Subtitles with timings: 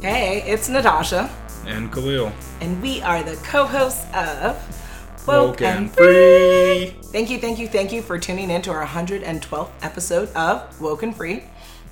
[0.00, 1.28] Hey, it's Natasha,
[1.66, 2.30] And Khalil.
[2.60, 4.56] and we are the co hosts of
[5.26, 6.94] Woke and Free.
[7.12, 11.02] Thank you, thank you, thank you for tuning in to our 112th episode of Woke
[11.02, 11.44] and Free.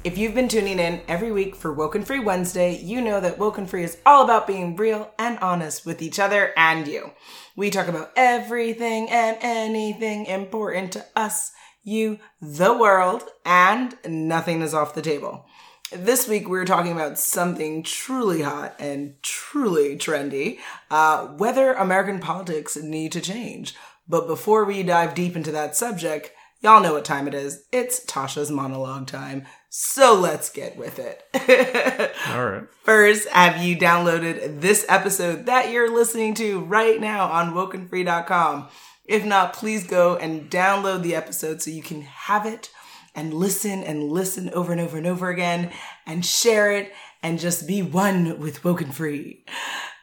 [0.04, 3.66] If you've been tuning in every week for Woken Free Wednesday, you know that Woken
[3.66, 7.10] Free is all about being real and honest with each other and you.
[7.56, 11.50] We talk about everything and anything important to us,
[11.82, 15.44] you, the world, and nothing is off the table.
[15.92, 20.58] This week, we are talking about something truly hot and truly trendy
[20.90, 23.76] uh, whether American politics need to change.
[24.08, 27.66] But before we dive deep into that subject, y'all know what time it is.
[27.70, 29.46] It's Tasha's monologue time.
[29.68, 31.22] So let's get with it.
[32.30, 32.64] All right.
[32.82, 38.68] First, have you downloaded this episode that you're listening to right now on wokenfree.com?
[39.04, 42.70] If not, please go and download the episode so you can have it
[43.16, 45.72] and listen and listen over and over and over again
[46.06, 49.44] and share it and just be one with Woken Free.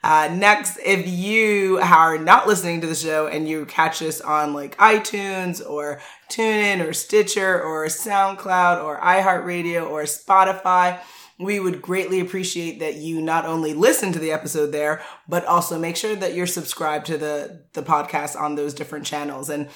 [0.03, 4.53] Uh, next, if you are not listening to the show and you catch us on
[4.53, 10.99] like iTunes or TuneIn or Stitcher or SoundCloud or iHeartRadio or Spotify,
[11.39, 15.79] we would greatly appreciate that you not only listen to the episode there, but also
[15.79, 19.49] make sure that you're subscribed to the, the podcast on those different channels.
[19.49, 19.69] And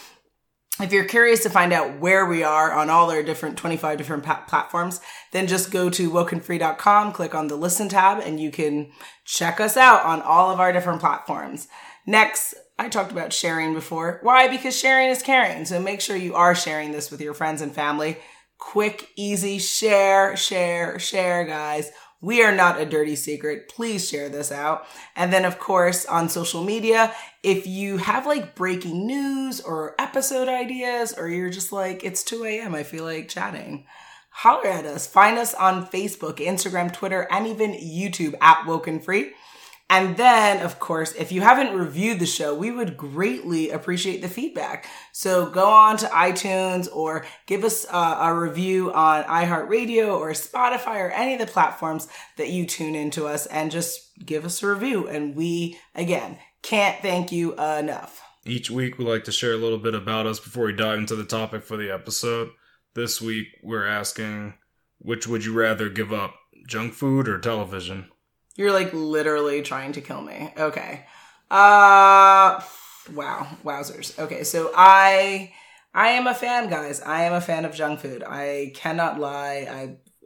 [0.79, 4.23] if you're curious to find out where we are on all our different 25 different
[4.23, 8.91] pa- platforms, then just go to wokenfree.com, click on the listen tab, and you can
[9.25, 11.67] check us out on all of our different platforms.
[12.05, 14.19] Next, I talked about sharing before.
[14.21, 14.47] Why?
[14.47, 15.65] Because sharing is caring.
[15.65, 18.17] So make sure you are sharing this with your friends and family.
[18.59, 21.91] Quick, easy, share, share, share, guys.
[22.19, 23.69] We are not a dirty secret.
[23.69, 24.87] Please share this out.
[25.15, 30.47] And then, of course, on social media, if you have like breaking news or episode
[30.47, 33.85] ideas, or you're just like, it's 2 a.m., I feel like chatting,
[34.29, 35.05] holler at us.
[35.05, 39.33] Find us on Facebook, Instagram, Twitter, and even YouTube at Woken Free.
[39.89, 44.27] And then, of course, if you haven't reviewed the show, we would greatly appreciate the
[44.27, 44.85] feedback.
[45.13, 50.97] So go on to iTunes or give us a, a review on iHeartRadio or Spotify
[50.99, 54.67] or any of the platforms that you tune into us and just give us a
[54.67, 55.07] review.
[55.07, 58.21] And we, again, can't thank you enough.
[58.45, 61.15] Each week, we like to share a little bit about us before we dive into
[61.15, 62.49] the topic for the episode.
[62.93, 64.55] This week, we're asking
[64.99, 66.33] which would you rather give up,
[66.67, 68.09] junk food or television?
[68.57, 70.51] You're like literally trying to kill me.
[70.57, 71.05] Okay.
[71.49, 72.59] Uh
[73.13, 74.17] wow, wowzers.
[74.19, 75.53] Okay, so I
[75.93, 77.01] I am a fan, guys.
[77.01, 78.23] I am a fan of junk food.
[78.23, 79.67] I cannot lie.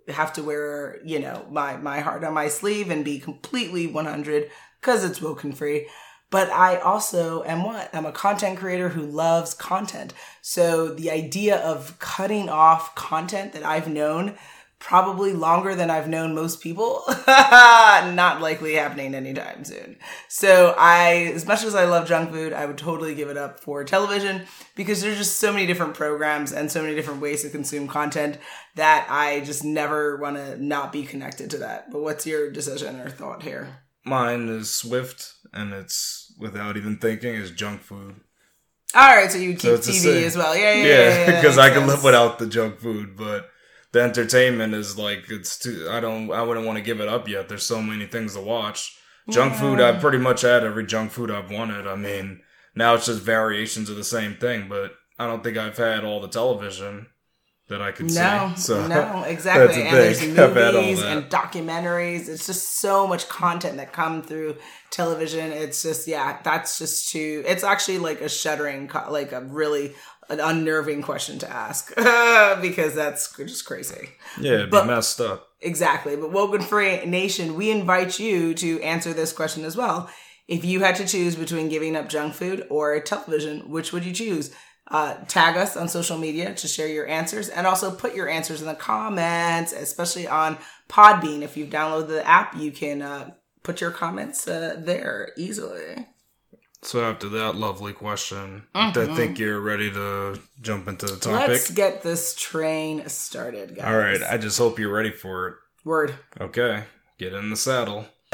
[0.08, 3.86] I have to wear, you know, my my heart on my sleeve and be completely
[3.86, 4.50] 100
[4.82, 5.88] cuz it's woken free.
[6.30, 7.90] But I also am what?
[7.94, 10.14] I'm a content creator who loves content.
[10.42, 14.38] So the idea of cutting off content that I've known
[14.82, 17.04] probably longer than I've known most people.
[17.28, 19.98] Not likely happening anytime soon.
[20.28, 23.60] So I, as much as I love junk food, I would totally give it up
[23.60, 27.50] for television because there's just so many different programs and so many different ways to
[27.50, 28.40] consume content
[28.76, 31.92] that I just never want to not be connected to that.
[31.92, 33.84] But what's your decision or thought here?
[34.04, 38.16] Mine is Swift, and it's without even thinking is junk food.
[38.96, 40.58] All right, so you keep So TV as well.
[40.58, 40.88] Yeah, yeah, yeah.
[40.88, 43.51] Yeah, yeah, because I can live without the junk food, but
[43.92, 45.88] the entertainment is like it's too.
[45.90, 46.32] I don't.
[46.32, 47.50] I wouldn't want to give it up yet.
[47.50, 48.98] There's so many things to watch.
[49.30, 49.80] Junk food.
[49.80, 51.88] I've pretty much had every junk food I've wanted.
[51.88, 52.42] I mean,
[52.76, 56.20] now it's just variations of the same thing, but I don't think I've had all
[56.20, 57.08] the television
[57.70, 58.62] that I could No, see.
[58.62, 59.84] So no, exactly.
[59.84, 60.32] and there's thing.
[60.40, 62.28] I've had all movies and documentaries.
[62.28, 64.58] It's just so much content that come through
[64.90, 65.52] television.
[65.52, 67.44] It's just yeah, that's just too.
[67.46, 69.94] It's actually like a shuddering, like a really
[70.32, 71.94] an unnerving question to ask
[72.62, 74.10] because that's just crazy.
[74.40, 75.48] yeah, it'd But- be messed up.
[75.64, 76.16] Exactly.
[76.16, 80.10] But Woken Free Nation, we invite you to answer this question as well.
[80.48, 84.12] If you had to choose between giving up junk food or television, which would you
[84.12, 84.52] choose?
[84.88, 88.60] Uh, tag us on social media to share your answers and also put your answers
[88.62, 90.58] in the comments, especially on
[90.90, 91.44] Podbean.
[91.44, 93.30] If you've downloaded the app, you can uh,
[93.64, 96.08] put your comments uh, there easily.
[96.84, 101.48] So after that lovely question, I think you're ready to jump into the topic.
[101.50, 103.86] Let's get this train started, guys.
[103.86, 104.22] All right.
[104.24, 105.56] I just hope you're ready for it.
[105.86, 106.16] Word.
[106.40, 106.84] Okay,
[107.20, 108.06] get in the saddle.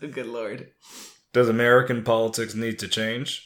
[0.00, 0.68] Good lord.
[1.32, 3.44] Does American politics need to change?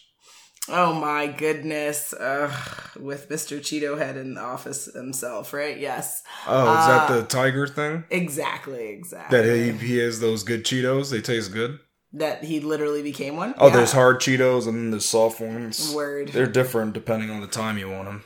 [0.69, 2.13] Oh my goodness.
[2.15, 2.53] Ugh,
[3.01, 3.59] with Mr.
[3.59, 5.79] Cheeto Head in the office himself, right?
[5.79, 6.23] Yes.
[6.47, 8.05] Oh, is Uh, that the tiger thing?
[8.11, 9.37] Exactly, exactly.
[9.39, 9.45] That
[9.81, 11.11] he, he has those good Cheetos.
[11.11, 11.79] They taste good.
[12.15, 13.55] That he literally became one?
[13.57, 13.77] Oh, Yeah.
[13.77, 15.93] there's hard Cheetos and then there's soft ones.
[15.95, 16.29] Word.
[16.29, 18.25] They're different depending on the time you want them.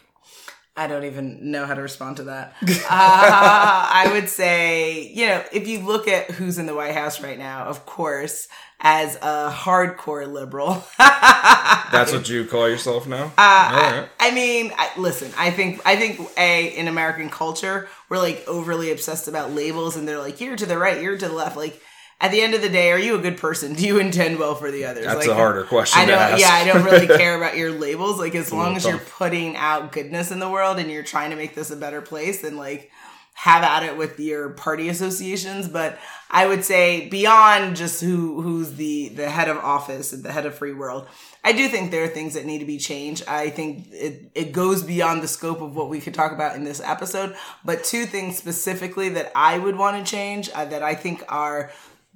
[0.78, 2.54] I don't even know how to respond to that.
[2.62, 7.22] uh, I would say, you know, if you look at who's in the White House
[7.22, 8.48] right now, of course,
[8.80, 10.84] as a hardcore liberal.
[10.98, 13.32] That's what you call yourself now?
[13.38, 18.44] Uh, I mean, I, listen, I think, I think a, in American culture, we're like
[18.46, 21.56] overly obsessed about labels and they're like, you're to the right, you're to the left.
[21.56, 21.80] Like,
[22.20, 23.74] at the end of the day, are you a good person?
[23.74, 25.04] Do you intend well for the others?
[25.04, 26.00] That's like, a harder question.
[26.00, 26.16] I don't.
[26.16, 26.40] to ask.
[26.40, 28.18] Yeah, I don't really care about your labels.
[28.18, 28.92] Like as long as tough.
[28.92, 32.00] you're putting out goodness in the world and you're trying to make this a better
[32.00, 32.90] place, then like
[33.34, 35.68] have at it with your party associations.
[35.68, 35.98] But
[36.30, 40.46] I would say beyond just who who's the the head of office and the head
[40.46, 41.06] of free world.
[41.44, 43.24] I do think there are things that need to be changed.
[43.28, 46.64] I think it, it goes beyond the scope of what we could talk about in
[46.64, 47.36] this episode.
[47.62, 51.70] But two things specifically that I would want to change uh, that I think are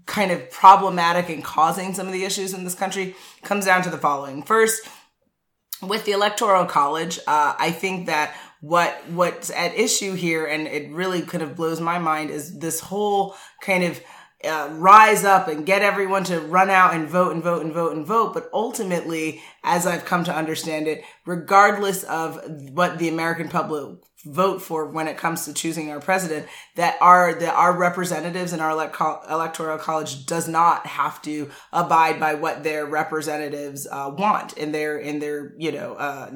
[0.06, 3.90] kind of problematic and causing some of the issues in this country comes down to
[3.90, 4.42] the following.
[4.42, 4.88] First,
[5.82, 10.90] with the electoral college, uh, I think that what what's at issue here, and it
[10.92, 14.00] really kind of blows my mind, is this whole kind of
[14.44, 17.94] uh, rise up and get everyone to run out and vote and vote and vote
[17.94, 18.32] and vote.
[18.32, 22.40] But ultimately, as I've come to understand it, regardless of
[22.72, 26.46] what the American public vote for when it comes to choosing our president,
[26.76, 29.00] that our that our representatives in our elect-
[29.30, 34.98] electoral college does not have to abide by what their representatives uh, want in their
[34.98, 35.94] in their you know.
[35.94, 36.30] Uh,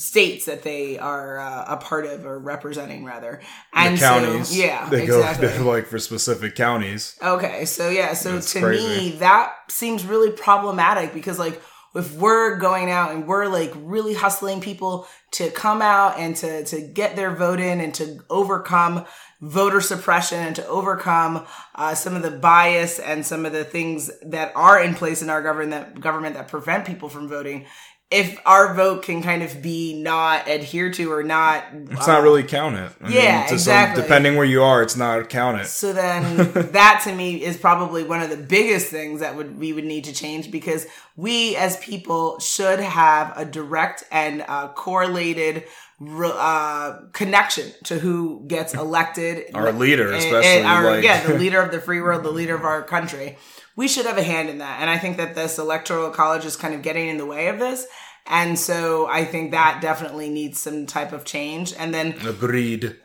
[0.00, 3.38] states that they are uh, a part of or representing rather
[3.74, 4.48] and the counties.
[4.48, 7.18] so yeah they exactly go like for specific counties.
[7.22, 8.86] Okay, so yeah, so That's to crazy.
[8.86, 11.60] me that seems really problematic because like
[11.94, 16.64] if we're going out and we're like really hustling people to come out and to
[16.64, 19.04] to get their vote in and to overcome
[19.42, 24.10] voter suppression and to overcome uh, some of the bias and some of the things
[24.22, 27.66] that are in place in our government government that prevent people from voting.
[28.10, 32.42] If our vote can kind of be not adhered to or not, It's not really
[32.42, 32.90] counted.
[33.00, 34.02] I Yeah, some- exactly.
[34.02, 35.66] depending where you are, it's not counted.
[35.66, 36.36] So then
[36.72, 40.04] that to me is probably one of the biggest things that would we would need
[40.06, 45.64] to change because we as people should have a direct and uh, correlated re-
[46.02, 49.44] uh, connection to who gets elected.
[49.54, 52.30] Our leader, And- especially, and our, like- yeah, the leader of the free world, the
[52.30, 53.36] leader of our country.
[53.76, 56.56] We should have a hand in that, and I think that this electoral college is
[56.56, 57.86] kind of getting in the way of this.
[58.26, 61.72] And so I think that definitely needs some type of change.
[61.78, 62.96] And then Agreed.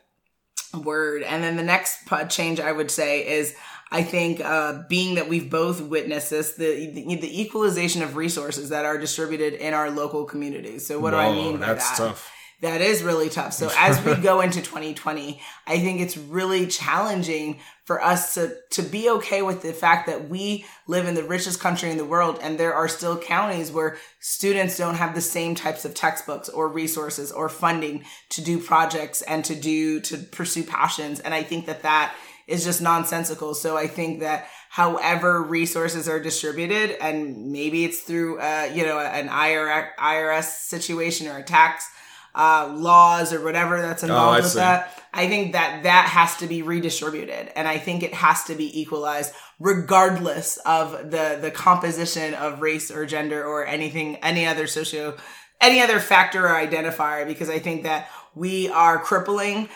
[0.74, 1.24] word.
[1.24, 2.00] And then the next
[2.30, 3.56] change I would say is
[3.92, 8.70] I think uh, being that we've both witnessed this, the, the the equalization of resources
[8.70, 10.86] that are distributed in our local communities.
[10.86, 11.98] So what do I mean by that's that?
[12.10, 12.32] tough.
[12.66, 13.54] That is really tough.
[13.54, 18.82] So as we go into 2020, I think it's really challenging for us to, to
[18.82, 22.40] be okay with the fact that we live in the richest country in the world
[22.42, 26.68] and there are still counties where students don't have the same types of textbooks or
[26.68, 31.20] resources or funding to do projects and to do, to pursue passions.
[31.20, 32.16] And I think that that
[32.48, 33.54] is just nonsensical.
[33.54, 39.00] So I think that however resources are distributed and maybe it's through, uh, you know,
[39.00, 41.88] an IRS, IRS situation or a tax,
[42.36, 44.60] uh, laws or whatever that's involved Oh, with see.
[44.60, 45.02] that.
[45.14, 48.80] I think that that has to be redistributed, and I think it has to be
[48.82, 55.16] equalized, regardless of the the composition of race or gender or anything, any other socio,
[55.62, 57.26] any other factor or identifier.
[57.26, 59.70] Because I think that we are crippling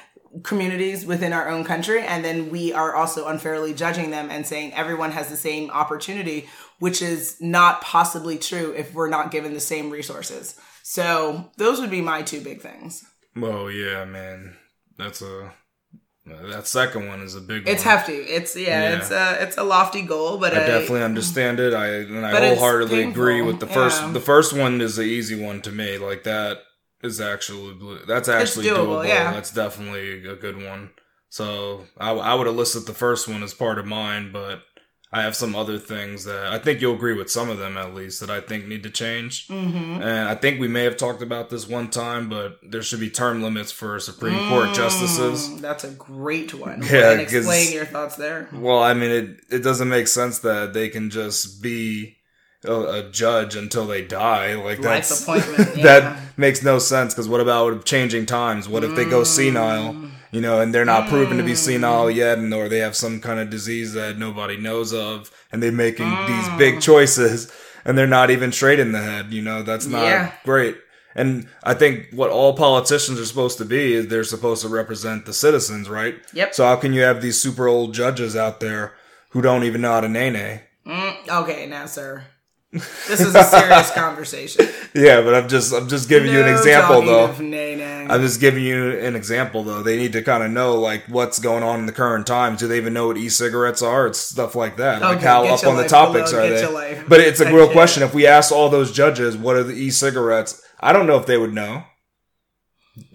[0.43, 4.73] communities within our own country, and then we are also unfairly judging them and saying
[4.73, 6.47] everyone has the same opportunity,
[6.79, 10.59] which is not possibly true if we're not given the same resources.
[10.83, 13.03] So those would be my two big things.
[13.35, 14.55] Well, yeah, man.
[14.97, 15.53] That's a
[16.25, 17.95] that second one is a big It's one.
[17.95, 18.13] hefty.
[18.13, 18.97] It's yeah, Yeah.
[18.97, 21.73] it's a it's a lofty goal, but I I, definitely understand it.
[21.73, 24.01] I and I wholeheartedly agree with the first.
[24.01, 24.11] yeah.
[24.11, 25.97] The first one is the easy one to me.
[25.97, 26.59] Like that
[27.01, 29.07] is actually that's actually doable, doable.
[29.07, 29.31] yeah.
[29.31, 30.91] That's definitely a good one.
[31.29, 34.61] So I, I would have listed the first one as part of mine, but
[35.11, 37.95] I have some other things that I think you'll agree with some of them at
[37.95, 39.47] least that I think need to change.
[39.47, 40.03] Mm-hmm.
[40.03, 43.09] And I think we may have talked about this one time, but there should be
[43.09, 45.49] term limits for Supreme Court justices.
[45.49, 46.83] Mm, that's a great one.
[46.83, 48.49] Yeah, and explain your thoughts there.
[48.53, 52.17] Well, I mean, it it doesn't make sense that they can just be
[52.63, 54.53] a, a judge until they die.
[54.53, 55.83] Like Life that's appointment, yeah.
[55.83, 57.15] that makes no sense.
[57.15, 58.69] Because what about changing times?
[58.69, 60.09] What if they go senile?
[60.31, 63.19] You know, and they're not proven to be senile yet, and or they have some
[63.19, 67.51] kind of disease that nobody knows of, and they're making these big choices,
[67.83, 69.33] and they're not even straight in the head.
[69.33, 70.31] You know, that's not Yeah.
[70.45, 70.77] great.
[71.15, 75.25] And I think what all politicians are supposed to be is they're supposed to represent
[75.25, 76.15] the citizens, right?
[76.33, 76.53] Yep.
[76.53, 78.93] So how can you have these super old judges out there
[79.31, 80.61] who don't even know how to nae nae?
[80.85, 82.23] Mm, okay, now, sir,
[82.71, 84.67] this is a serious conversation.
[84.93, 87.27] Yeah, but I'm just I'm just giving you an No example though.
[88.09, 89.83] I'm just giving you an example though.
[89.83, 92.59] They need to kind of know like what's going on in the current times.
[92.59, 94.07] Do they even know what e-cigarettes are?
[94.07, 95.01] It's stuff like that.
[95.01, 97.03] Like how up on the topics below, are they?
[97.07, 97.73] But it's a real Okay.
[97.73, 98.03] question.
[98.03, 101.37] If we ask all those judges what are the e-cigarettes, I don't know if they
[101.37, 101.83] would know.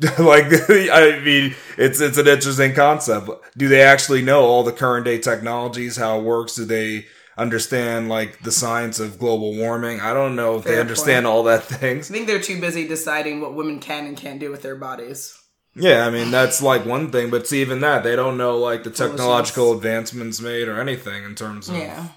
[0.18, 3.28] like I mean, it's it's an interesting concept.
[3.56, 6.54] Do they actually know all the current day technologies, how it works?
[6.54, 10.00] Do they understand like the science of global warming?
[10.00, 12.10] I don't know if they Fair understand all that things.
[12.10, 15.38] I think they're too busy deciding what women can and can't do with their bodies.
[15.76, 18.84] Yeah, I mean that's like one thing, but see, even that they don't know like
[18.84, 22.08] the technological advancements made or anything in terms of Yeah.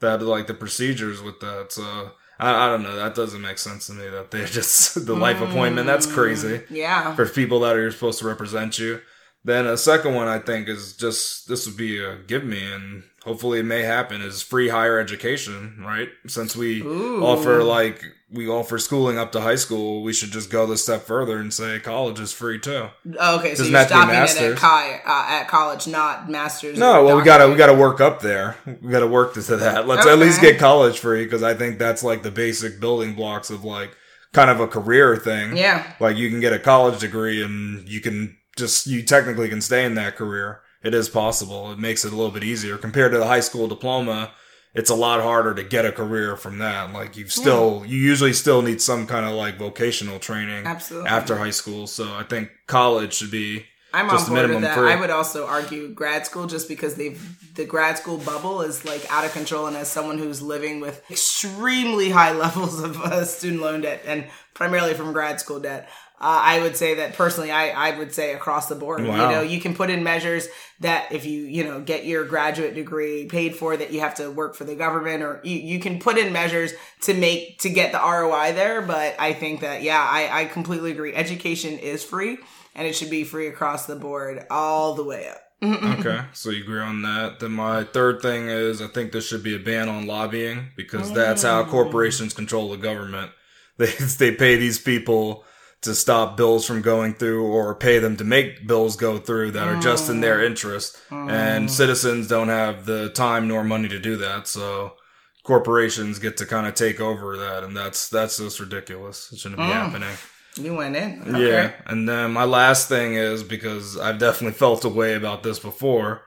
[0.00, 1.72] that, like the procedures with that.
[1.72, 2.96] So I, I don't know.
[2.96, 4.08] That doesn't make sense to me.
[4.08, 5.86] That they just the life appointment.
[5.86, 7.14] That's mm, crazy Yeah.
[7.14, 9.00] for people that are supposed to represent you.
[9.44, 13.02] Then a second one I think is just this would be a give me and
[13.24, 16.08] hopefully it may happen is free higher education, right?
[16.26, 17.24] Since we Ooh.
[17.24, 21.02] offer like we offer schooling up to high school, we should just go the step
[21.02, 22.88] further and say college is free too.
[23.18, 26.30] Oh, okay, so Doesn't you're have to be stopping it at, uh, at college, not
[26.30, 26.78] masters.
[26.78, 28.56] No, well we gotta we gotta work up there.
[28.80, 29.86] We gotta work to that.
[29.88, 33.50] Let's at least get college free because I think that's like the basic building blocks
[33.50, 33.96] of like
[34.32, 35.56] kind of a career thing.
[35.56, 35.84] Yeah.
[36.00, 39.84] Like you can get a college degree and you can just you technically can stay
[39.84, 40.60] in that career.
[40.82, 41.70] It is possible.
[41.72, 44.32] It makes it a little bit easier compared to the high school diploma.
[44.74, 46.92] It's a lot harder to get a career from that.
[46.92, 51.08] Like you've still you usually still need some kind of like vocational training Absolutely.
[51.08, 51.86] after high school.
[51.86, 54.78] So I think college should be I'm Just on board with minimum that.
[54.78, 54.90] free.
[54.90, 57.20] I would also argue grad school just because they've
[57.54, 61.02] the grad school bubble is like out of control, and as someone who's living with
[61.10, 65.88] extremely high levels of uh, student loan debt and primarily from grad school debt.
[66.22, 69.28] Uh, I would say that personally, I, I would say across the board, Wow.
[69.30, 70.46] you know, you can put in measures
[70.78, 74.30] that if you, you know, get your graduate degree paid for, that you have to
[74.30, 77.90] work for the government or you, you can put in measures to make, to get
[77.90, 78.80] the ROI there.
[78.82, 81.12] But I think that, yeah, I, I completely agree.
[81.12, 82.38] Education is free
[82.76, 85.38] and it should be free across the board all the way up.
[85.62, 87.38] Okay, so you agree on that.
[87.40, 91.12] Then my third thing is I think there should be a ban on lobbying because
[91.12, 93.30] that's how corporations control the government.
[93.78, 93.86] They
[94.18, 95.44] they pay these people
[95.82, 99.68] to stop bills from going through or pay them to make bills go through that
[99.68, 100.46] are just in their mm.
[100.46, 100.96] interest.
[101.10, 104.46] And citizens don't have the time nor money to do that.
[104.46, 104.94] So
[105.42, 109.32] corporations get to kind of take over that and that's that's just ridiculous.
[109.32, 109.72] It shouldn't be mm.
[109.72, 110.16] happening.
[110.56, 111.22] You went in.
[111.22, 111.50] Okay.
[111.50, 111.72] Yeah.
[111.86, 116.22] And then my last thing is because I've definitely felt a way about this before,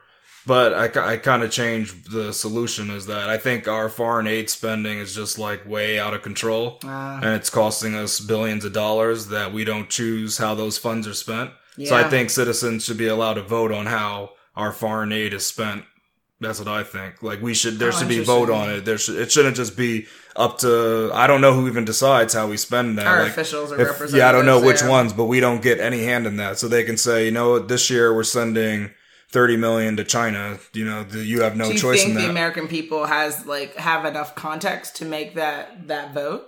[0.46, 4.48] but I, I kind of changed the solution is that I think our foreign aid
[4.50, 7.16] spending is just like way out of control Ah.
[7.22, 11.14] and it's costing us billions of dollars that we don't choose how those funds are
[11.14, 11.50] spent.
[11.84, 15.44] So I think citizens should be allowed to vote on how our foreign aid is
[15.44, 15.84] spent.
[16.40, 17.22] That's what I think.
[17.22, 18.84] Like we should, there Oh, should be vote on it.
[18.86, 22.46] There should, it shouldn't just be up to, I don't know who even decides how
[22.46, 23.06] we spend that.
[23.06, 24.14] Our Like, officials or if- representatives.
[24.14, 24.88] yeah, I don't know which yeah.
[24.90, 26.58] ones, but we don't get any hand in that.
[26.58, 28.90] So they can say, you know, this year we're sending
[29.36, 30.58] thirty million to China.
[30.72, 31.68] You know, the, you have no choice.
[31.68, 32.30] Do you choice think in the.
[32.30, 36.42] American people has like have enough context to make that that vote?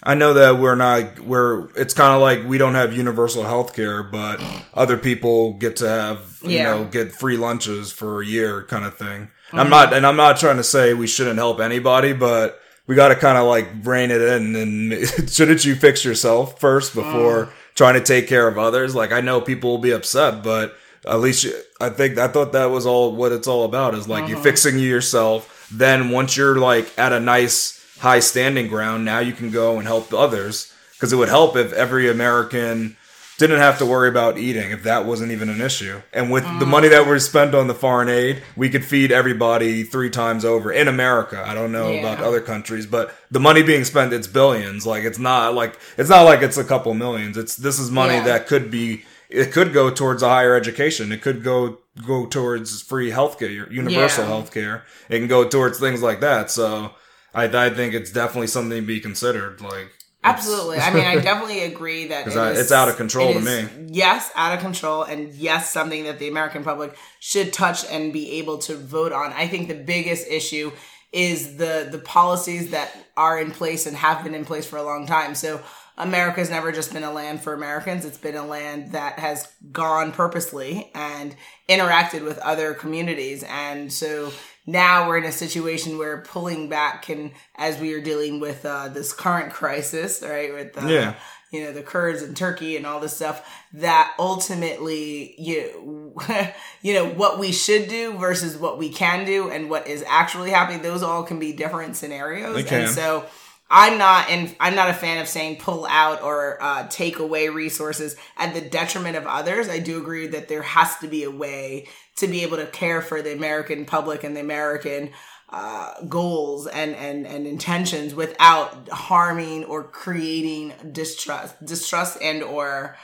[0.00, 1.18] I know that we're not.
[1.18, 1.70] We're.
[1.74, 4.40] It's kind of like we don't have universal health care, but
[4.74, 6.64] other people get to have, you Yeah.
[6.76, 9.28] know, get free lunches for a year, kind of thing.
[9.48, 9.58] Mm-hmm.
[9.58, 13.08] I'm not, and I'm not trying to say we shouldn't help anybody, but we got
[13.08, 14.54] to kind of like rein it in.
[14.54, 17.50] And shouldn't you fix yourself first before Mm.
[17.74, 18.94] trying to take care of others?
[18.94, 20.76] Like I know people will be upset, but
[21.06, 21.46] at least
[21.80, 24.36] I think I thought that was all what it's all about is like Mm-hmm.
[24.36, 25.68] you fixing yourself.
[25.72, 29.86] Then once you're like at a nice high standing ground, now you can go and
[29.86, 30.72] help others.
[30.92, 32.96] Because it would help if every American
[33.38, 36.00] didn't have to worry about eating if that wasn't even an issue.
[36.12, 39.84] And with the money that we spent on the foreign aid, we could feed everybody
[39.84, 41.40] three times over in America.
[41.46, 42.00] I don't know Yeah.
[42.00, 44.84] about other countries, but the money being spent, it's billions.
[44.84, 47.36] Like it's not like it's not like it's a couple millions.
[47.36, 48.24] It's this is money Yeah.
[48.24, 51.12] that could be it could go towards a higher education.
[51.12, 54.30] It could go go towards free healthcare, universal Yeah.
[54.30, 54.82] healthcare.
[55.08, 56.50] It can go towards things like that.
[56.50, 56.92] So
[57.34, 59.60] I, I think it's definitely something to be considered.
[59.60, 59.90] Like
[60.24, 60.78] Absolutely.
[60.78, 63.68] I mean, I definitely agree that it I- is- it's out of control to me.
[63.88, 68.32] Yes, out of control, and yes, something that the American public should touch and be
[68.32, 69.32] able to vote on.
[69.32, 70.72] I think the biggest issue
[71.12, 74.82] is the the policies that are in place and have been in place for a
[74.82, 75.34] long time.
[75.34, 75.60] So
[75.98, 78.04] America's never just been a land for Americans.
[78.04, 81.34] It's been a land that has gone purposely and
[81.68, 83.44] interacted with other communities.
[83.48, 84.32] And so
[84.64, 88.88] now we're in a situation where pulling back can, as we are dealing with uh,
[88.88, 90.54] this current crisis, right?
[90.54, 91.14] With the, Yeah.
[91.50, 96.14] you know the Kurds and Turkey and all this stuff that ultimately you
[96.82, 100.50] you know what we should do versus what we can do and what is actually
[100.50, 103.24] happening those all can be different scenarios and so
[103.70, 107.48] I'm not and I'm not a fan of saying pull out or uh, take away
[107.48, 109.68] resources at the detriment of others.
[109.68, 113.02] I do agree that there has to be a way to be able to care
[113.02, 115.10] for the American public and the American
[115.50, 122.96] uh, goals and, and, and intentions without harming or creating distrust, distrust and or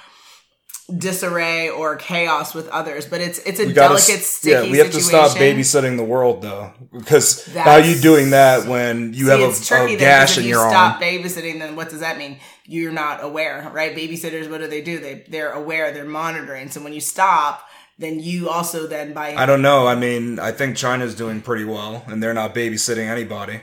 [0.98, 3.06] disarray or chaos with others.
[3.06, 6.42] But it's it's a gotta, delicate, sticky yeah, we have to stop babysitting the world
[6.42, 10.32] though, because how are you doing that when you See, have a, tricky a gash
[10.32, 12.38] if in you your stop babysitting, then what does that mean?
[12.66, 13.94] You're not aware, right?
[13.96, 14.98] Babysitters, what do they do?
[15.00, 16.70] They they're aware, they're monitoring.
[16.70, 17.66] So when you stop,
[17.98, 19.86] then you also then by I don't know.
[19.86, 23.60] I mean, I think China's doing pretty well, and they're not babysitting anybody.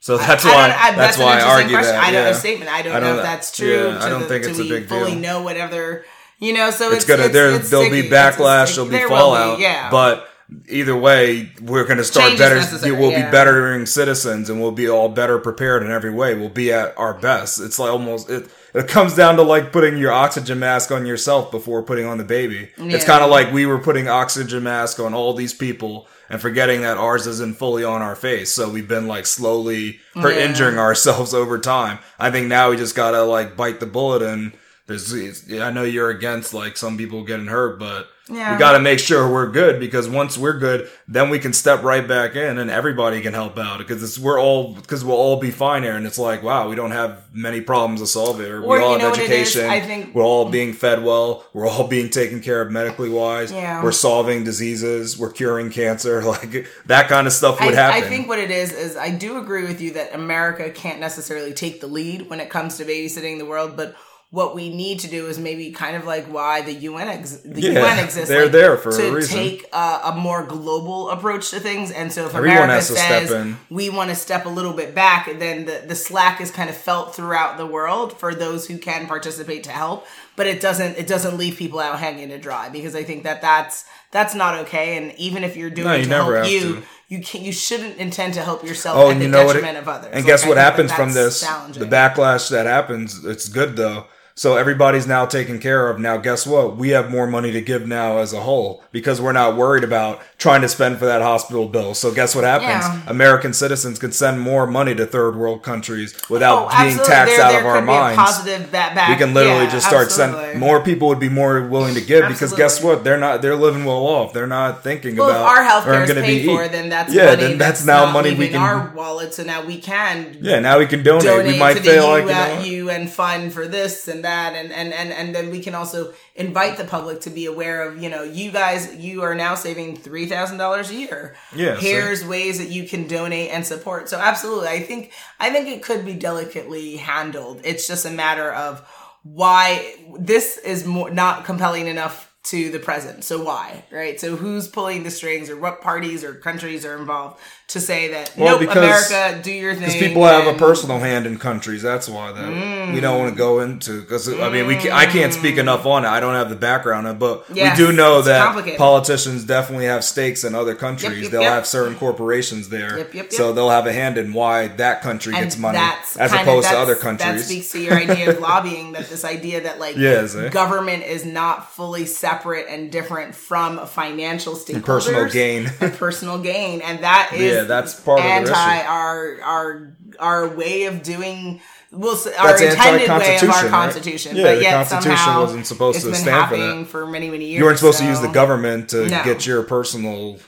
[0.00, 1.94] So that's I why I- that's, an why I interesting argue question.
[1.94, 2.04] that.
[2.04, 2.30] I don't yeah.
[2.30, 2.70] know statement.
[2.70, 3.88] I don't, I know don't- if that's true.
[3.88, 5.20] yeah, I don't the- think do it's a big fully deal.
[5.20, 6.04] know whatever
[6.38, 6.70] you know.
[6.70, 8.06] So it's it's, gonna it's, there it's there'll be sticky.
[8.14, 8.96] It's- backlash, there'll be.
[8.96, 9.90] There fallout, yeah.
[9.90, 10.28] but
[10.68, 12.94] either way, we're gonna start Change better.
[12.94, 13.26] we'll yeah.
[13.26, 16.34] be bettering citizens, and we'll be all better prepared in every way.
[16.34, 17.60] We'll be at our best.
[17.60, 18.48] It's like almost it.
[18.74, 22.24] It comes down to like putting your oxygen mask on yourself before putting on the
[22.24, 22.70] baby.
[22.76, 26.82] It's kind of like we were putting oxygen mask on all these people and forgetting
[26.82, 28.52] that ours isn't fully on our face.
[28.52, 30.28] So we've been like slowly Yeah.
[30.30, 32.00] injuring ourselves over time.
[32.18, 34.52] I think now we just gotta like bite the bullet and
[34.86, 38.52] there's, I know you're against like some people getting hurt, but Yeah.
[38.52, 42.06] we gotta make sure we're good because once we're good, then we can step right
[42.06, 45.50] back in and everybody can help out because it's, we're all, because we'll all be
[45.50, 45.96] fine here.
[45.96, 48.62] And it's like, wow, we don't have many problems to solve here.
[48.62, 49.56] Or we all have what it is?
[49.56, 49.70] education.
[49.70, 51.46] I think- we're all being fed well.
[51.54, 53.50] We're all being taken care of medically wise.
[53.50, 53.82] Yeah.
[53.82, 55.18] We're solving diseases.
[55.18, 56.22] We're curing cancer.
[56.34, 58.02] Like that kind of stuff would I, happen.
[58.02, 61.54] I think what it is is I do agree with you that America can't necessarily
[61.54, 63.94] take the lead when it comes to babysitting the world, but
[64.34, 67.60] what we need to do is maybe kind of like why the UN ex- the
[67.60, 68.28] Yeah, UN exists.
[68.28, 69.36] they're like, there for a to reason.
[69.38, 71.92] take a, a more global approach to things.
[71.92, 73.56] And so if Everyone America has to step says in.
[73.70, 76.76] we want to step a little bit back, then the the slack is kind of
[76.76, 80.04] felt throughout the world for those who can participate to help.
[80.36, 83.40] But it doesn't it doesn't leave people out hanging to dry because I think that
[83.40, 84.96] that's that's not okay.
[84.96, 86.82] And even if you're doing No, it you to never help you, to.
[87.08, 89.80] you can you shouldn't intend to help yourself Oh, at the you know detriment It,
[89.82, 90.06] of others.
[90.12, 91.40] and Like, guess what happens from this?
[91.40, 91.80] challenging.
[91.88, 94.06] The backlash that happens, it's good though.
[94.36, 96.00] So everybody's now taken care of.
[96.00, 96.76] Now, guess what?
[96.76, 100.20] We have more money to give now as a whole because we're not worried about
[100.38, 101.94] trying to spend for that hospital bill.
[101.94, 102.84] So guess what happens?
[102.84, 103.10] Yeah.
[103.10, 107.44] American citizens can send more money to third world countries without Oh, being taxed There-
[107.44, 108.16] out there of our could be a minds.
[108.18, 109.08] positive back.
[109.08, 110.42] we can literally yeah, just start absolutely.
[110.42, 113.04] sending more people would be more willing to give because guess what?
[113.04, 114.32] They're not they're living well off.
[114.32, 117.14] They're not thinking Well, about our health I'm is paid be for, eat." then that's
[117.14, 119.32] yeah, money then that's, that's now money we can our wallet.
[119.32, 121.22] So now we can yeah now we can donate.
[121.22, 122.24] donate we might to the feel like
[122.66, 125.74] you know, UN fund for this and that, and, and and and then we can
[125.74, 129.54] also invite the public to be aware of you know you guys you are now
[129.54, 131.36] saving three thousand dollars a year.
[131.54, 134.08] Yeah, so- here's ways that you can donate and support.
[134.08, 137.60] So absolutely, I think I think it could be delicately handled.
[137.64, 138.86] It's just a matter of
[139.22, 143.24] why this is more not compelling enough to the present.
[143.24, 144.20] So why, right?
[144.20, 148.32] So who's pulling the strings, or what parties or countries are involved to say that
[148.36, 149.84] Well, nope, America, do your thing.
[149.84, 151.80] Because people have a personal hand in countries.
[151.82, 154.00] That's why that we don't want to go into.
[154.02, 156.08] Because I mean, we can, I can't speak enough on it.
[156.08, 159.86] I don't have the background on it, but Yes, we do know that politicians definitely
[159.86, 161.22] have stakes in other countries.
[161.22, 161.52] yep, they'll yep.
[161.52, 165.34] have certain corporations there, Yep, yep, so they'll have a hand in why that country
[165.34, 165.78] And gets money
[166.18, 167.46] as opposed to other That countries.
[167.46, 168.92] speaks to your idea of lobbying.
[168.92, 170.50] That this idea that like Yes, eh?
[170.50, 175.70] government is not fully separate and different from financial stakeholders, personal gain.
[175.80, 178.86] and personal gain, and that is Yeah, that's part of the anti issue.
[178.88, 181.60] our our our way of doing.
[181.92, 183.70] Well, our intended way of our anti-constitution, right?
[183.70, 186.86] constitution, Yeah, but the yet Constitution somehow wasn't supposed to stand for that.
[186.88, 187.58] for many many years.
[187.60, 189.22] you weren't supposed to use the government to No.
[189.22, 190.38] get your personal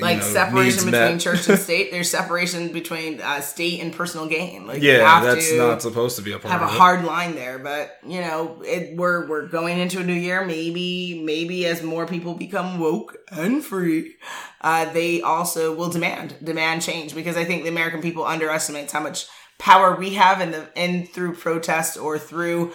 [0.00, 1.20] like know, separation between met.
[1.20, 1.90] church and state.
[1.90, 4.66] There's separation between uh, state and personal gain.
[4.66, 6.78] Like you Yeah, have that's to not supposed to be a part have a it.
[6.78, 7.58] hard line there.
[7.58, 10.44] But you know, it, we're we're going into a new year.
[10.44, 14.14] Maybe maybe as more people become woke and free,
[14.60, 19.00] uh, they also will demand demand change because I think the American people underestimates how
[19.00, 19.26] much
[19.58, 22.72] power we have in the in through protest or through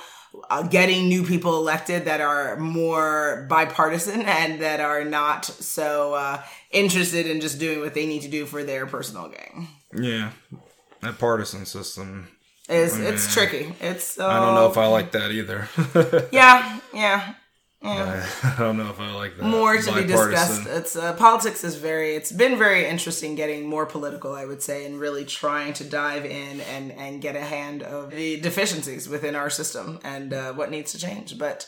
[0.50, 6.42] uh, getting new people elected that are more bipartisan and that are not so uh,
[6.72, 9.68] interested in just doing what they need to do for their personal gain.
[9.94, 10.32] Yeah,
[11.02, 12.28] that partisan system.
[12.70, 13.74] It's it's tricky.
[13.80, 15.70] It's uh, I don't know if I like that either.
[16.32, 17.34] yeah yeah
[17.88, 18.26] yeah.
[18.44, 19.44] I don't know if I like that.
[19.44, 20.68] More to be discussed.
[20.68, 22.16] It's uh, politics is very.
[22.16, 26.26] It's been very interesting getting more political, I would say, and really trying to dive
[26.26, 30.72] in and and get a hand of the deficiencies within our system and uh, what
[30.72, 31.38] needs to change.
[31.38, 31.68] But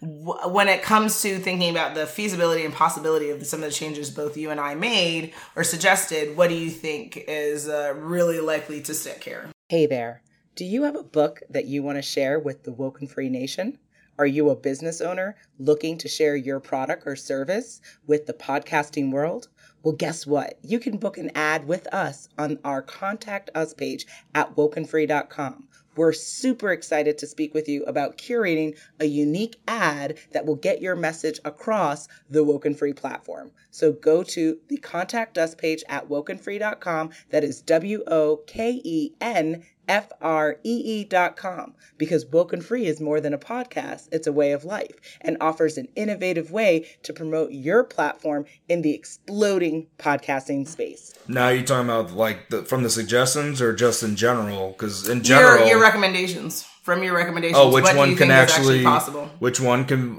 [0.00, 3.74] w- when it comes to thinking about the feasibility and possibility of some of the
[3.74, 8.40] changes both you and I made or suggested, what do you think is uh, really
[8.40, 9.50] likely to stick here?
[9.68, 10.22] Hey there.
[10.54, 13.78] Do you have a book that you want to share with the Woken Free Nation?
[14.18, 19.10] Are you a business owner looking to share your product or service with the podcasting
[19.10, 19.48] world?
[19.82, 20.58] Well, guess what?
[20.62, 25.68] You can book an ad with us on our Contact Us page at wokenfree.com.
[25.94, 30.80] We're super excited to speak with you about curating a unique ad that will get
[30.80, 33.50] your message across the Woken Free platform.
[33.70, 37.10] So go to the Contact Us page at wokenfree.com.
[37.28, 42.60] That is W O K E N F R E E dot com because Woken
[42.60, 46.50] Free is more than a podcast, it's a way of life and offers an innovative
[46.50, 51.14] way to promote your platform in the exploding podcasting space.
[51.28, 54.70] Now you're talking about like the, from the suggestions or just in general?
[54.72, 57.58] Because in general, your, your recommendations from your recommendations.
[57.58, 59.30] Oh, which one can actually, actually, possible?
[59.38, 60.16] Which one can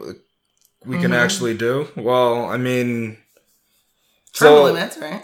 [0.86, 1.14] we can mm-hmm.
[1.14, 1.88] actually do?
[1.96, 3.18] Well, I mean,
[4.34, 5.24] term so, limits, right?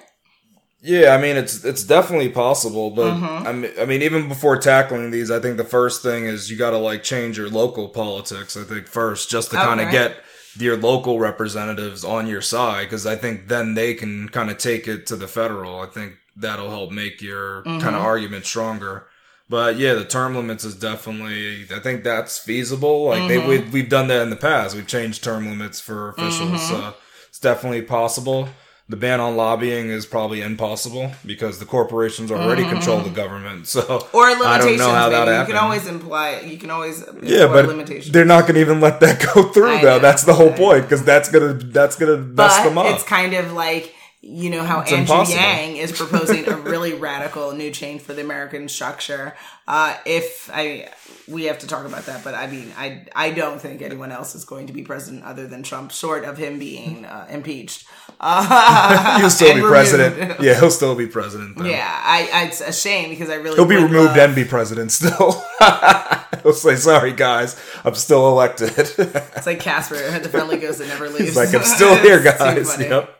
[0.81, 3.47] Yeah, I mean it's it's definitely possible, but mm-hmm.
[3.47, 6.57] I mean I mean even before tackling these, I think the first thing is you
[6.57, 8.55] got to like change your local politics.
[8.55, 9.65] I think first, just to okay.
[9.65, 10.17] kind of get
[10.57, 14.87] your local representatives on your side, because I think then they can kind of take
[14.87, 15.81] it to the federal.
[15.81, 17.79] I think that'll help make your mm-hmm.
[17.79, 19.05] kind of argument stronger.
[19.49, 21.65] But yeah, the term limits is definitely.
[21.75, 23.05] I think that's feasible.
[23.05, 23.49] Like mm-hmm.
[23.49, 24.77] they we, we've done that in the past.
[24.77, 26.99] We've changed term limits for officials, so mm-hmm.
[27.27, 28.47] it's definitely possible
[28.89, 32.71] the ban on lobbying is probably impossible because the corporations already mm-hmm.
[32.71, 33.67] control the government.
[33.67, 34.45] So or limitations.
[34.47, 36.39] I don't know how that You can always imply.
[36.39, 38.11] You can always yeah, but limitations.
[38.11, 39.97] they're not going to even let that go through I though.
[39.97, 42.87] Know, that's the whole point because that's gonna that's gonna mess but them up.
[42.95, 45.39] It's kind of like you know how it's Andrew impossible.
[45.41, 49.33] Yang is proposing a really radical new change for the American structure.
[49.65, 50.89] Uh, if I,
[51.27, 54.35] we have to talk about that, but I mean, I I don't think anyone else
[54.35, 57.87] is going to be president other than Trump, short of him being uh, impeached.
[58.19, 60.41] Uh, he'll still be president.
[60.41, 61.57] Yeah, he'll still be president.
[61.57, 61.65] Though.
[61.65, 64.17] Yeah, I, I, it's a shame because I really he'll be removed love...
[64.17, 65.41] and be president still.
[66.43, 71.07] he'll say, "Sorry, guys, I'm still elected." it's like Casper, the friendly ghost that never
[71.07, 71.19] leaves.
[71.19, 73.15] He's like, "I'm still here, guys." Yep.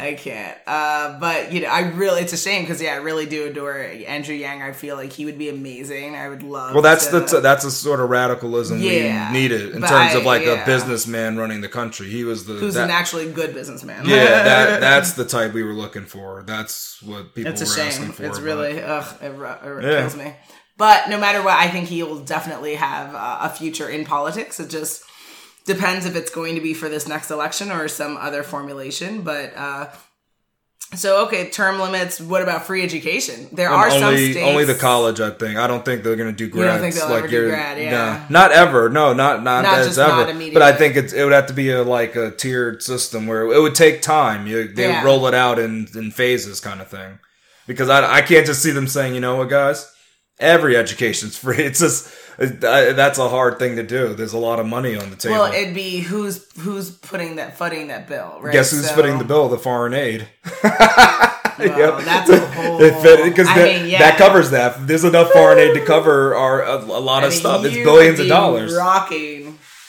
[0.00, 0.56] I can't.
[0.64, 3.80] Uh, but you know, I really it's a shame because yeah, I really do adore
[3.82, 4.62] Andrew Yang.
[4.62, 6.14] I feel like he would be amazing.
[6.14, 6.72] I would love.
[6.72, 10.18] Well, that's to, the that's a sort of radicalism yeah, we needed in terms I,
[10.18, 10.62] of like yeah.
[10.62, 12.08] a businessman running the country.
[12.08, 14.06] He was the who's that, an actually good businessman.
[14.06, 16.44] Yeah, that that's the type we were looking for.
[16.46, 17.50] That's what people.
[17.50, 18.12] It's a shame.
[18.12, 18.22] for.
[18.22, 20.00] It's really ugh, it, it yeah.
[20.00, 20.32] kills me.
[20.76, 24.60] But no matter what, I think he will definitely have uh, a future in politics.
[24.60, 25.02] It just
[25.68, 29.22] depends if it's going to be for this next election or some other formulation.
[29.22, 29.90] But uh,
[30.94, 32.20] so okay, term limits.
[32.20, 33.46] What about free education?
[33.52, 35.20] There are only, some states only the college.
[35.20, 36.64] I think I don't think they're going to do grads.
[36.64, 37.78] You don't think they'll like ever do grad?
[37.78, 38.88] Yeah, no, not ever.
[38.88, 40.32] No, not not, not as ever.
[40.32, 43.26] Not but I think it's, it would have to be a like a tiered system
[43.26, 44.46] where it would take time.
[44.46, 45.04] You, they yeah.
[45.04, 47.18] roll it out in in phases, kind of thing.
[47.66, 49.92] Because I I can't just see them saying, you know what, guys,
[50.40, 51.58] every education's free.
[51.58, 54.14] It's just that's a hard thing to do.
[54.14, 55.36] There's a lot of money on the table.
[55.36, 58.52] Well, it'd be who's who's putting that footing that bill, right?
[58.52, 59.48] Guess who's so, footing the bill?
[59.48, 60.28] The foreign aid.
[60.62, 60.78] well,
[61.58, 62.04] yep.
[62.04, 63.98] that's a whole because that, yeah.
[63.98, 64.86] that, covers that.
[64.86, 67.64] There's enough foreign aid to cover our a, a lot of mean, stuff.
[67.64, 68.74] It's billions of dollars.
[68.74, 69.47] Rocking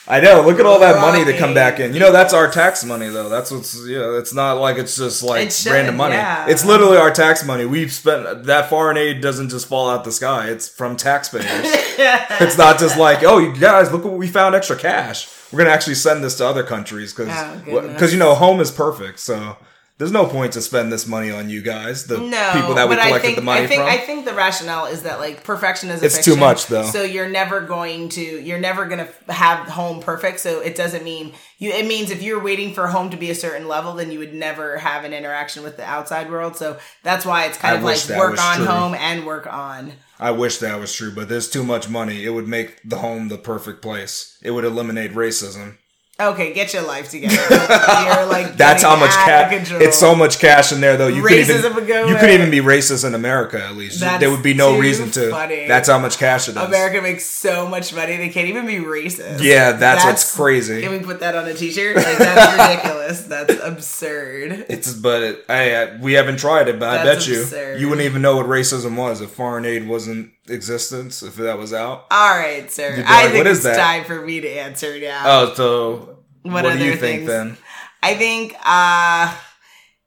[0.10, 0.42] I know.
[0.42, 1.94] Look at all that money to come back in.
[1.94, 3.30] You know, that's our tax money, though.
[3.30, 4.18] That's what's yeah.
[4.18, 6.16] It's not like it's just like random money.
[6.16, 6.50] Yeah.
[6.50, 7.66] It's literally our tax money.
[7.66, 10.50] We've spent that foreign aid doesn't just fall out the sky.
[10.50, 11.46] It's from taxpayers.
[11.46, 15.30] it's not just like oh, you guys, look what we found extra cash.
[15.52, 17.28] We're gonna actually send this to other countries because
[17.64, 19.20] because oh, you know home is perfect.
[19.20, 19.58] So
[20.00, 22.96] there's no point to spend this money on you guys, the no, people that we
[22.96, 23.90] collected think, the money I think, from.
[23.90, 26.86] I think the rationale is that like perfection is it's fiction, too much though.
[26.86, 30.40] So you're never going to you're never going to have home perfect.
[30.40, 31.72] So it doesn't mean you.
[31.72, 34.34] It means if you're waiting for home to be a certain level, then you would
[34.34, 36.56] never have an interaction with the outside world.
[36.56, 38.66] So that's why it's kind I of like work on true.
[38.68, 39.92] home and work on.
[40.18, 42.24] I wish that was true, but there's too much money.
[42.24, 44.38] It would make the home the perfect place.
[44.42, 45.78] It would eliminate racism.
[46.20, 47.34] Okay, get your life together.
[47.34, 49.72] You're like that's how much cash.
[49.72, 51.08] It's so much cash in there, though.
[51.08, 53.64] You Racism could even you could even be racist in America.
[53.64, 55.30] At least that's there would be no reason to.
[55.30, 55.68] Funny.
[55.68, 56.58] That's how much cash it is.
[56.58, 59.42] America makes so much money they can't even be racist.
[59.42, 60.82] Yeah, that's, that's what's crazy.
[60.82, 61.96] Can we put that on a T-shirt?
[61.96, 63.22] Like, that's ridiculous.
[63.22, 64.66] That's absurd.
[64.68, 67.76] It's but I, uh, we haven't tried it, but that's I bet absurd.
[67.76, 71.58] you you wouldn't even know what racism was if foreign aid wasn't existence if that
[71.58, 72.08] was out.
[72.12, 72.96] All right, sir.
[72.98, 73.78] Like, I think it's that?
[73.78, 75.24] time for me to answer now.
[75.26, 77.58] Oh, so what, what do you think then?
[78.02, 79.36] I think uh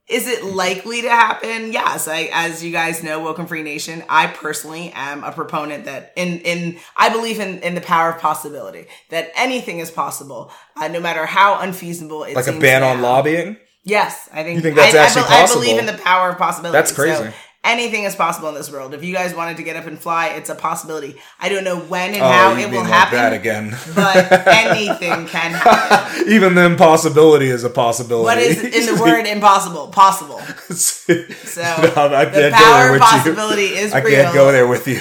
[0.09, 1.73] is it likely to happen?
[1.73, 2.07] Yes.
[2.07, 6.41] I, as you guys know, Woken Free Nation, I personally am a proponent that in,
[6.41, 11.01] in, I believe in, in the power of possibility, that anything is possible, uh, no
[11.01, 13.57] matter how unfeasible it like a ban on lobbying?
[13.85, 14.29] Yes.
[14.33, 15.63] I think, you think that's I, actually I, possible?
[15.63, 16.77] I believe in the power of possibility.
[16.77, 17.17] That's crazy.
[17.17, 17.33] So
[17.65, 18.93] anything is possible in this world.
[18.95, 21.17] If you guys wanted to get up and fly, it's a possibility.
[21.41, 23.77] I don't know when and Oh, how it will like happen, that again.
[23.95, 26.29] but anything can happen.
[26.33, 28.25] Even the impossibility is a possibility.
[28.25, 29.89] What is in the word impossible?
[29.89, 30.41] Possible.
[30.73, 33.07] So No, I the can't go power with you.
[33.07, 35.01] possibility is I can't go there with you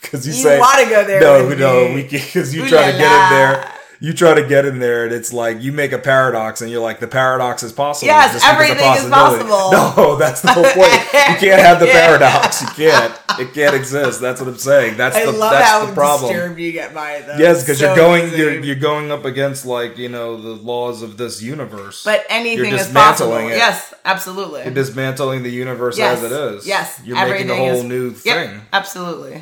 [0.00, 2.98] because you, You say wanna go there No, no, because you Ooh try la to
[2.98, 3.71] get in there.
[4.02, 6.82] You try to get in there, and it's like you make a paradox, and you're
[6.82, 8.08] like, the paradox is possible.
[8.08, 9.70] Yes, everything is possible.
[9.96, 10.92] No, that's the whole point.
[10.92, 12.06] You can't have the Yeah.
[12.18, 12.62] paradox.
[12.62, 13.20] You can't.
[13.38, 14.20] It can't exist.
[14.20, 14.96] That's what I'm saying.
[14.96, 16.58] That's I the that's how the problem.
[16.58, 17.36] you get by it though.
[17.36, 18.38] Yes, because so you're going amazing.
[18.40, 22.02] you're you're going up against like you know the laws of this universe.
[22.04, 23.36] But anything is possible.
[23.36, 23.50] it.
[23.50, 24.62] Yes, absolutely.
[24.64, 26.66] You're dismantling the universe yes, as it is.
[26.66, 28.60] Yes, you're making a whole is- new Yep, thing.
[28.72, 29.40] absolutely.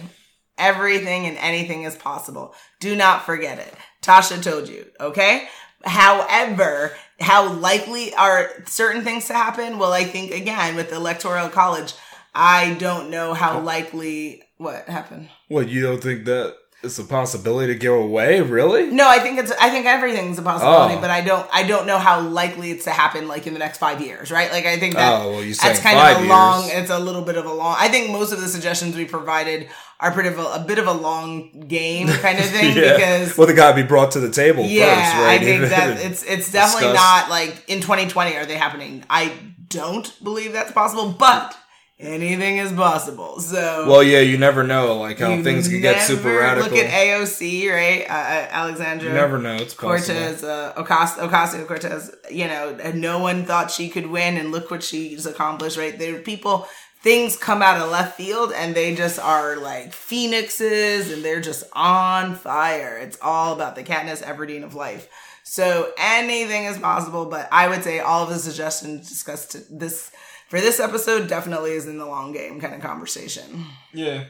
[0.59, 2.55] Everything and anything is possible.
[2.81, 3.75] Do not forget it.
[4.03, 5.49] Tasha told you, okay?
[5.85, 9.79] However, how likely are certain things to happen?
[9.79, 11.95] Well, I think again with the electoral college,
[12.35, 13.63] I don't know how oh.
[13.63, 15.29] likely what happened.
[15.49, 18.41] What you don't think that it's a possibility to go away?
[18.41, 18.91] Really?
[18.91, 21.01] No, I think it's I think everything's a possibility, Oh.
[21.01, 23.79] but I don't I don't know how likely it's to happen like in the next
[23.79, 24.51] five years, right?
[24.51, 26.29] Like I think that Oh, well, that's kind of a years.
[26.29, 26.69] long.
[26.71, 27.77] It's a little bit of a long.
[27.79, 29.69] I think most of the suggestions we provided
[30.01, 32.97] are pretty of a, a bit of a long game kind of thing yeah.
[32.97, 35.41] because well, they gotta be brought to the table yeah, first, right?
[35.41, 37.29] I think that it's it's definitely discuss.
[37.29, 39.05] not like in 2020 are they happening.
[39.11, 39.33] I
[39.69, 41.57] don't believe that's possible, but
[42.01, 43.41] anything is possible.
[43.41, 46.71] So Well, yeah, you never know, like how things can get super radical.
[46.71, 48.03] Look at AOC, right?
[48.09, 49.09] Uh, uh, Alexandra.
[49.09, 49.57] you never know.
[49.57, 49.75] It's.
[49.75, 54.83] Cortez, uh, Ocasio Cortez, you know, no one thought she could win, and look what
[54.83, 55.99] she's accomplished, right?
[55.99, 56.67] There are people,
[57.03, 61.65] things come out of left field, and they just are like phoenixes, and they're just
[61.73, 62.99] on fire.
[62.99, 65.09] It's all about the Katniss Everdeen of life.
[65.43, 70.13] So anything is possible, but I would say all of the suggestions discussed this
[70.49, 73.67] for this episode definitely is in the long game kind of conversation.
[73.93, 74.25] Yeah,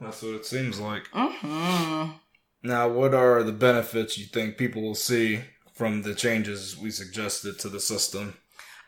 [0.00, 1.08] that's what it seems like.
[1.12, 2.10] hmm
[2.62, 5.40] Now, what are the benefits you think people will see
[5.74, 8.36] from the changes we suggested to the system?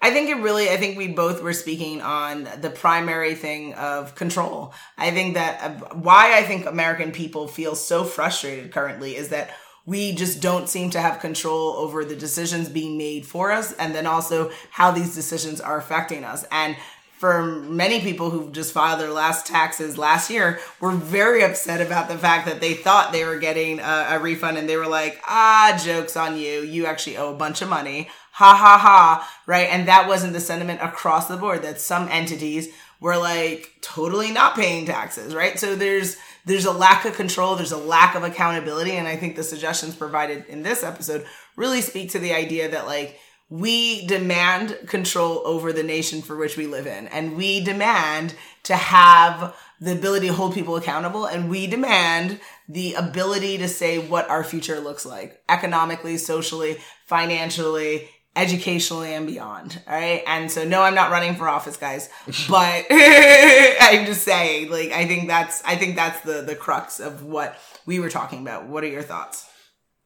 [0.00, 4.14] I think it really, I think we both were speaking on the primary thing of
[4.14, 4.72] control.
[4.96, 9.50] I think that uh, why I think American people feel so frustrated currently is that
[9.87, 13.94] we just don't seem to have control over the decisions being made for us and
[13.94, 16.44] then also how these decisions are affecting us.
[16.52, 16.76] And
[17.18, 22.08] for many people who just filed their last taxes last year were very upset about
[22.08, 25.20] the fact that they thought they were getting a, a refund and they were like,
[25.26, 26.61] ah, joke's on you.
[26.61, 28.08] You actually owe a bunch of money.
[28.38, 29.29] Ha ha ha.
[29.46, 29.68] Right.
[29.68, 32.68] And that wasn't the sentiment across the board that some entities
[33.01, 35.35] were like totally not paying taxes.
[35.35, 35.59] Right.
[35.59, 37.57] So there's, there's a lack of control.
[37.57, 38.92] There's a lack of accountability.
[38.92, 42.87] And I think the suggestions provided in this episode really speak to the idea that
[42.87, 43.18] like,
[43.51, 47.09] we demand control over the nation for which we live in.
[47.09, 51.24] And we demand to have the ability to hold people accountable.
[51.24, 58.09] And we demand the ability to say what our future looks like economically, socially, financially,
[58.38, 59.81] educationally, and beyond.
[59.87, 60.22] All right.
[60.27, 62.09] And so, no, I'm not running for office, guys,
[62.48, 67.22] but I'm just saying, like, I think that's, I think that's the, the crux of
[67.24, 68.66] what we were talking about.
[68.66, 69.44] What are your thoughts?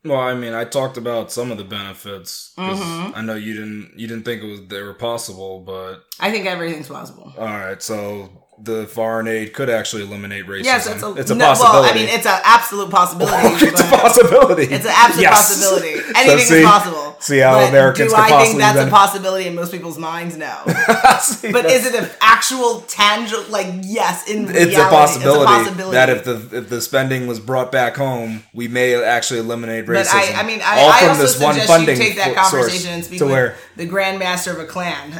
[0.05, 3.13] Well, I mean, I talked about some of the benefits Mhm.
[3.17, 6.45] I know you didn't you didn't think it was they were possible, but I think
[6.47, 7.33] everything's possible.
[7.39, 7.81] all right.
[7.81, 10.65] So the foreign aid could actually eliminate racism.
[10.65, 11.79] Yes, it's a, it's a no, possibility.
[11.81, 13.67] Well, I mean, it's an absolute possibility.
[13.67, 14.63] it's a possibility.
[14.65, 15.49] It's an absolute Yes.
[15.49, 16.01] possibility.
[16.17, 17.17] Anything see- is possible.
[17.19, 20.37] see how But Americans do I think that's then- a possibility in most people's minds?
[20.37, 20.55] No.
[21.23, 23.45] See, But is it an actual tangible?
[23.49, 26.81] Like yes, in it's reality, a, possibility It's a possibility that if the if the
[26.81, 30.35] spending was brought back home, we may actually eliminate But racism.
[30.37, 32.35] I, I mean, I, All I from also this one suggest funding you take that
[32.37, 35.13] conversation and speak to with where the grandmaster of a clan,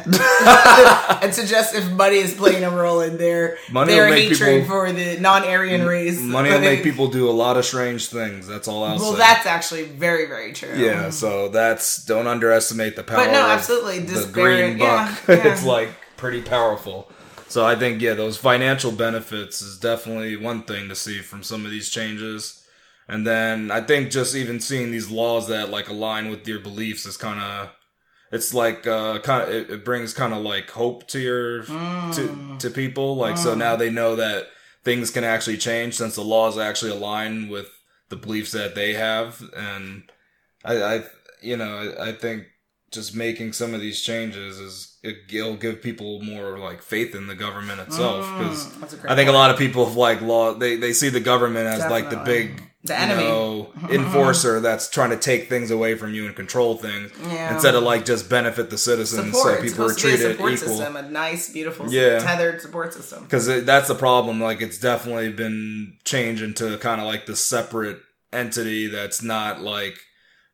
[1.21, 4.67] and suggest if money is playing a role in their Money their make hatred people-
[4.75, 6.19] for the non-Aryan race.
[6.19, 8.45] money will make people do a lot of strange things.
[8.47, 9.17] That's all I'll Well, say.
[9.19, 10.75] that's actually very, very true.
[10.75, 13.17] Yeah, um, so that's don't underestimate the power.
[13.25, 15.27] But no, of absolutely, the green yeah, buck.
[15.27, 15.47] yeah.
[15.53, 17.09] it's like pretty powerful.
[17.47, 21.65] So I think yeah, those financial benefits is definitely one thing to see from some
[21.65, 22.59] of these changes.
[23.07, 27.05] And then I think just even seeing these laws that like align with your beliefs
[27.05, 27.69] is kind of
[28.33, 32.11] it's like uh kind of it, it brings kind of like hope to your Mm.
[32.11, 33.15] to to people.
[33.17, 34.47] Like so now they know that
[34.83, 37.69] things can actually change since the laws actually align with
[38.09, 39.41] the beliefs that they have.
[39.55, 40.11] And
[40.63, 41.03] I, I
[41.41, 42.45] you know, I, I think
[42.91, 47.27] just making some of these changes is it, it'll give people more like faith in
[47.27, 48.33] the government itself.
[48.37, 50.75] Because Mm, that's a great I think a lot of people have like law they
[50.75, 52.47] they see the government as like the Definitely.
[52.49, 53.23] big The you enemy.
[53.23, 57.53] know, enforcer that's trying to take things away from you and control things Yeah.
[57.53, 59.57] instead of like just benefit the citizens support.
[59.57, 60.67] so people are a treated support equal.
[60.67, 62.19] system, a nice, beautiful, Yeah.
[62.19, 63.23] tethered support system.
[63.23, 64.41] Because that's the problem.
[64.41, 67.99] Like, it's definitely been changed into kind of like the separate
[68.33, 69.97] entity that's not like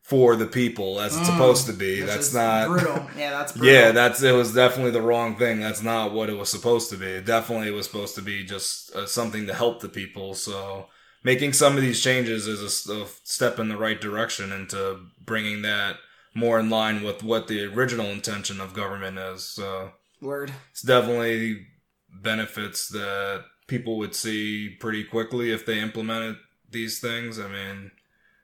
[0.04, 2.02] for the people as it's supposed to be.
[2.02, 2.68] That's not.
[2.68, 3.08] brutal.
[3.18, 3.74] Yeah, that's brutal.
[3.74, 4.34] Yeah, that's it.
[4.34, 5.60] Was definitely the wrong thing.
[5.60, 7.06] That's not what it was supposed to be.
[7.08, 10.34] It definitely was supposed to be just uh, something to help the people.
[10.36, 10.88] So
[11.24, 15.98] making some of these changes is a step in the right direction into bringing that
[16.34, 19.44] more in line with what the original intention of government is.
[19.44, 20.52] So Word.
[20.72, 21.66] it's definitely
[22.10, 26.38] benefits that people would see pretty quickly if they implemented
[26.70, 27.40] these things.
[27.40, 27.92] I mean,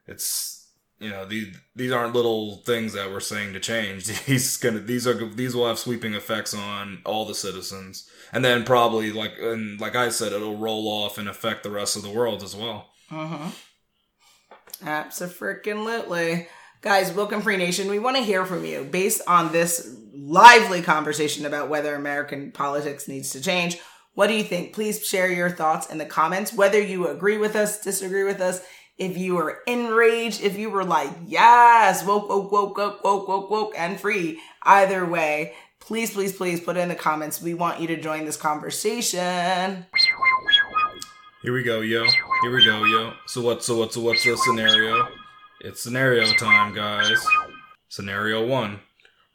[0.07, 0.54] it's
[0.99, 4.05] you know these these aren't little things that we're saying to change.
[4.25, 8.63] These gonna these are these will have sweeping effects on all the citizens, and then
[8.63, 12.09] probably like and like I said, it'll roll off and affect the rest of the
[12.09, 12.89] world as well.
[13.11, 13.49] Mm-hmm.
[14.87, 16.47] Absolutely.
[16.81, 17.89] Guys, Woken Free Nation.
[17.89, 23.07] We want to hear from you based on this lively conversation about whether American politics
[23.07, 23.79] needs to change.
[24.13, 24.73] What do you think?
[24.73, 28.61] Please share your thoughts in the comments, whether you agree with us, disagree with us,
[28.97, 33.49] if you were enraged, if you were like, yes, woke, woke, woke, woke, woke, woke,
[33.49, 34.39] woke, and free.
[34.63, 37.41] Either way, please, please, please put it in the comments.
[37.41, 39.85] We want you to join this conversation.
[41.41, 42.05] Here we go, yo.
[42.41, 43.13] Here we go, yo.
[43.27, 43.63] So what?
[43.63, 43.93] So what?
[43.93, 45.07] So what's the scenario?
[45.61, 47.23] It's scenario time, guys.
[47.89, 48.79] Scenario one.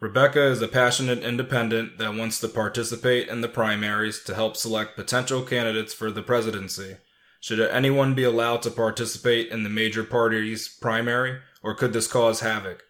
[0.01, 4.97] Rebecca is a passionate independent that wants to participate in the primaries to help select
[4.97, 6.97] potential candidates for the presidency.
[7.41, 12.41] Should anyone be allowed to participate in the major parties' primary, or could this cause
[12.41, 12.85] havoc?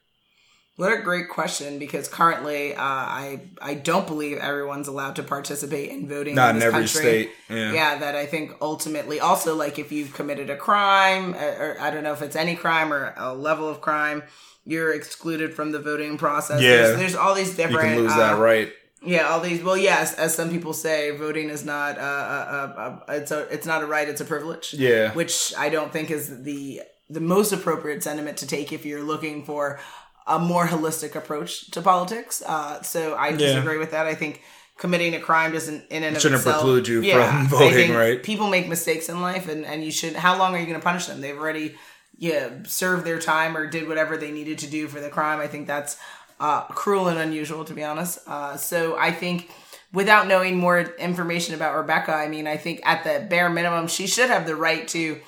[0.76, 1.78] What a great question!
[1.78, 6.34] Because currently, uh, I I don't believe everyone's allowed to participate in voting.
[6.34, 7.00] Not in, in this every country.
[7.02, 7.30] state.
[7.48, 7.72] Yeah.
[7.72, 11.90] Yeah, that I think ultimately also like if you've committed a crime, or, or I
[11.90, 14.22] don't know if it's any crime or a level of crime,
[14.64, 16.62] you're excluded from the voting process.
[16.62, 16.70] Yeah.
[16.70, 17.80] there's, there's all these You different.
[17.80, 18.72] can lose uh, that right.
[19.02, 19.62] Yeah, all these.
[19.62, 23.40] Well, yes, as some people say, voting is not uh, uh, uh, uh, it's a
[23.52, 24.74] it's not a right; it's a privilege.
[24.74, 25.12] Yeah.
[25.14, 29.44] which I don't think is the the most appropriate sentiment to take if you're looking
[29.44, 29.80] for
[30.26, 32.42] a more holistic approach to politics.
[32.46, 34.06] Uh, so I disagree with that.
[34.06, 34.42] I think
[34.76, 37.94] committing a crime doesn't in and of Shouldn't itself preclude you from I voting, think
[37.94, 38.22] right?
[38.22, 40.14] People make mistakes in life, and and you should.
[40.14, 41.20] How long are you going to punish them?
[41.20, 41.74] They've already
[42.18, 45.40] yeah served their time or did whatever they needed to do for the crime.
[45.40, 45.96] I think that's
[46.40, 48.18] uh, cruel and unusual, to be honest.
[48.26, 49.50] Uh, so I think
[49.92, 54.06] without knowing more information about Rebecca, I mean, I think at the bare minimum, she
[54.06, 55.20] should have the right to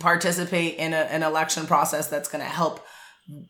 [0.00, 2.84] participate in a, an election process that's going to help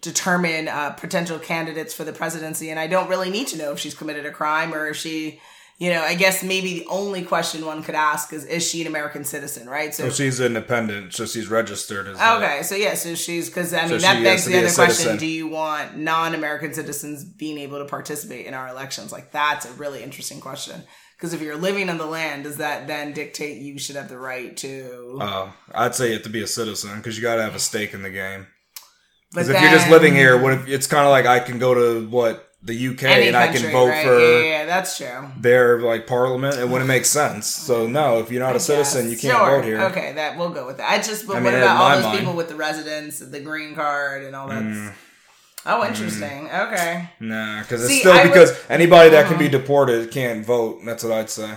[0.00, 2.70] determine uh, potential candidates for the presidency.
[2.70, 5.40] And I don't really need to know if she's committed a crime or if she,
[5.78, 8.86] you know, I guess maybe the only question one could ask is, is she an
[8.86, 9.92] American citizen, right?
[9.92, 13.74] So, So she's independent, so she's registered as a- okay, so yeah, so she's, because
[13.74, 17.58] I mean, So that begs the other question do you want non American citizens being
[17.58, 19.10] able to participate in our elections?
[19.10, 20.84] Like, that's a really interesting question.
[21.16, 24.18] Because if you're living on the land, does that then dictate you should have the
[24.18, 25.18] right to?
[25.20, 27.60] Uh, I'd say you have to be a citizen because you got to have a
[27.60, 28.46] stake in the game.
[29.32, 31.58] But Because if you're just living here, what if it's kind of like I can
[31.58, 34.04] go to what the UK any and I can vote right?
[34.06, 35.28] for Yeah, yeah, that's true.
[35.38, 36.56] their like parliament?
[36.58, 37.46] It wouldn't make sense.
[37.46, 39.56] So no, if you're not a citizen, you can't sure.
[39.56, 39.80] vote here.
[39.82, 40.90] Okay, that we'll go with that.
[40.90, 43.18] I just, but I what mean, in about all those mind- people with the residence,
[43.18, 44.62] the green card, and all that?
[44.62, 44.92] Mm.
[45.66, 46.50] Oh, interesting.
[46.50, 47.08] Okay.
[47.20, 50.80] Nah, because it's See, still I would- because anybody that can be deported can't vote.
[50.84, 51.54] That's what I'd say.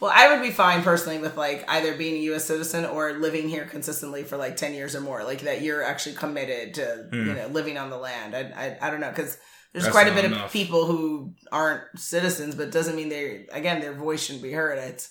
[0.00, 2.44] Well, I would be fine personally with like either being a U.S.
[2.44, 5.24] citizen or living here consistently for like ten years or more.
[5.24, 8.34] Like that, you're actually committed to you know living on the land.
[8.34, 9.38] I I, I don't know because
[9.72, 9.92] there's Hmm.
[9.92, 13.92] That's quite a bit of people who aren't citizens, but doesn't mean they again their
[13.92, 14.78] voice shouldn't be heard.
[14.78, 15.10] It's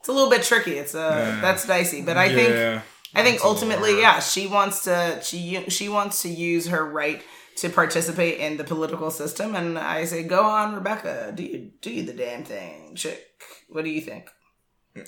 [0.00, 0.72] it's a little bit tricky.
[0.78, 1.40] It's uh Yeah.
[1.40, 2.82] that's dicey, but I think.
[3.14, 7.22] I think That's ultimately, yeah, she wants to she she wants to use her right
[7.56, 11.90] to participate in the political system, and I say, go on, Rebecca, do you do
[11.90, 13.26] you the damn thing, chick?
[13.68, 14.28] What do you think?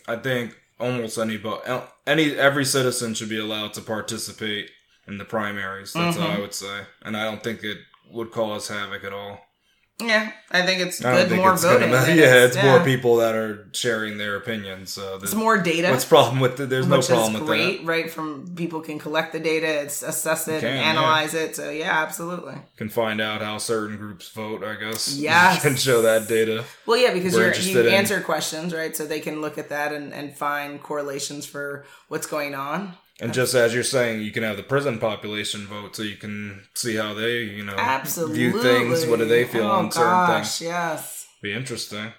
[0.09, 1.63] I think almost anybody,
[2.07, 4.71] any every citizen should be allowed to participate
[5.07, 5.93] in the primaries.
[5.93, 6.27] That's Mm-hmm.
[6.27, 7.79] all I would say, and I don't think it
[8.11, 9.41] would cause havoc at all.
[10.01, 11.91] Yeah, I think it's good think more it's voting.
[11.93, 12.13] gonna.
[12.15, 12.85] Yeah, it's more yeah.
[12.85, 14.91] people that are sharing their opinions.
[14.91, 15.89] So It's more data.
[15.91, 16.69] what's problem with it?
[16.69, 17.87] There's no problem with great, that.
[17.87, 18.11] right?
[18.11, 20.91] From people can collect the data, it's assess it, Can, and yeah.
[20.91, 21.55] analyze it.
[21.55, 22.57] So yeah, absolutely.
[22.77, 24.65] Can find out how certain groups vote.
[24.65, 25.17] I guess.
[25.25, 25.57] Yeah.
[25.61, 26.65] can show that data.
[26.87, 28.97] Well, yeah, because you're, you in- answer questions, right?
[28.97, 32.95] So they can look at that and, and find correlations for what's going on.
[33.21, 36.65] And just as you're saying, you can have the prison population vote, so you can
[36.75, 38.35] see how they, you know, Absolutely.
[38.35, 39.07] view things.
[39.07, 40.61] What do they feel oh, on certain gosh, things?
[40.63, 41.29] Yes.
[41.41, 42.13] Be interesting.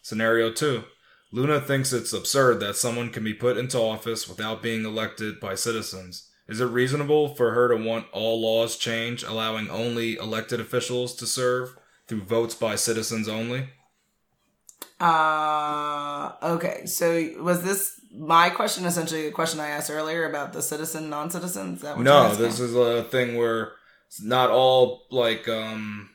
[0.00, 0.84] Scenario two:
[1.30, 5.54] Luna thinks it's absurd that someone can be put into office without being elected by
[5.54, 6.30] citizens.
[6.48, 11.26] Is it reasonable for her to want all laws changed, allowing only elected officials to
[11.26, 13.68] serve through votes by citizens only?
[15.00, 16.86] Uh, okay.
[16.86, 21.82] So was this my question essentially a question I asked earlier about the citizen non-citizens?
[21.82, 23.72] no, this is a thing where
[24.22, 26.10] not all like um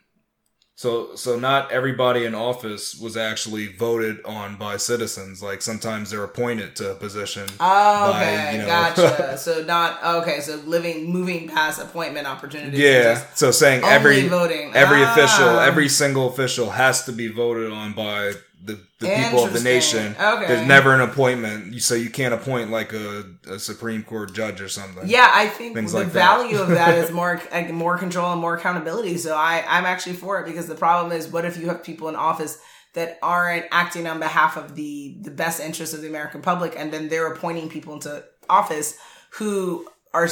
[0.80, 5.44] so so not everybody in office was actually voted on by citizens.
[5.44, 7.50] Like sometimes they're appointed to a position.
[7.60, 9.38] Oh, okay, by, you know, gotcha.
[9.38, 10.40] so not okay.
[10.40, 12.80] So living, moving past appointment opportunities.
[12.80, 13.22] Yeah.
[13.36, 15.12] So saying every voting, every ah.
[15.12, 19.62] official, every single official has to be voted on by the, the people of the
[19.62, 20.16] nation.
[20.20, 20.48] Okay.
[20.48, 24.68] There's never an appointment, so you can't appoint like a, a Supreme Court judge or
[24.68, 25.08] something.
[25.08, 26.64] Yeah, I think Things the like value that.
[26.64, 29.18] of that is more like, more control and more accountability.
[29.18, 32.10] So I I'm actually for it because the problem is, what if you have people
[32.10, 32.60] in office
[32.94, 36.92] that aren't acting on behalf of the the best interests of the American public, and
[36.92, 38.98] then they're appointing people into office
[39.32, 40.28] who are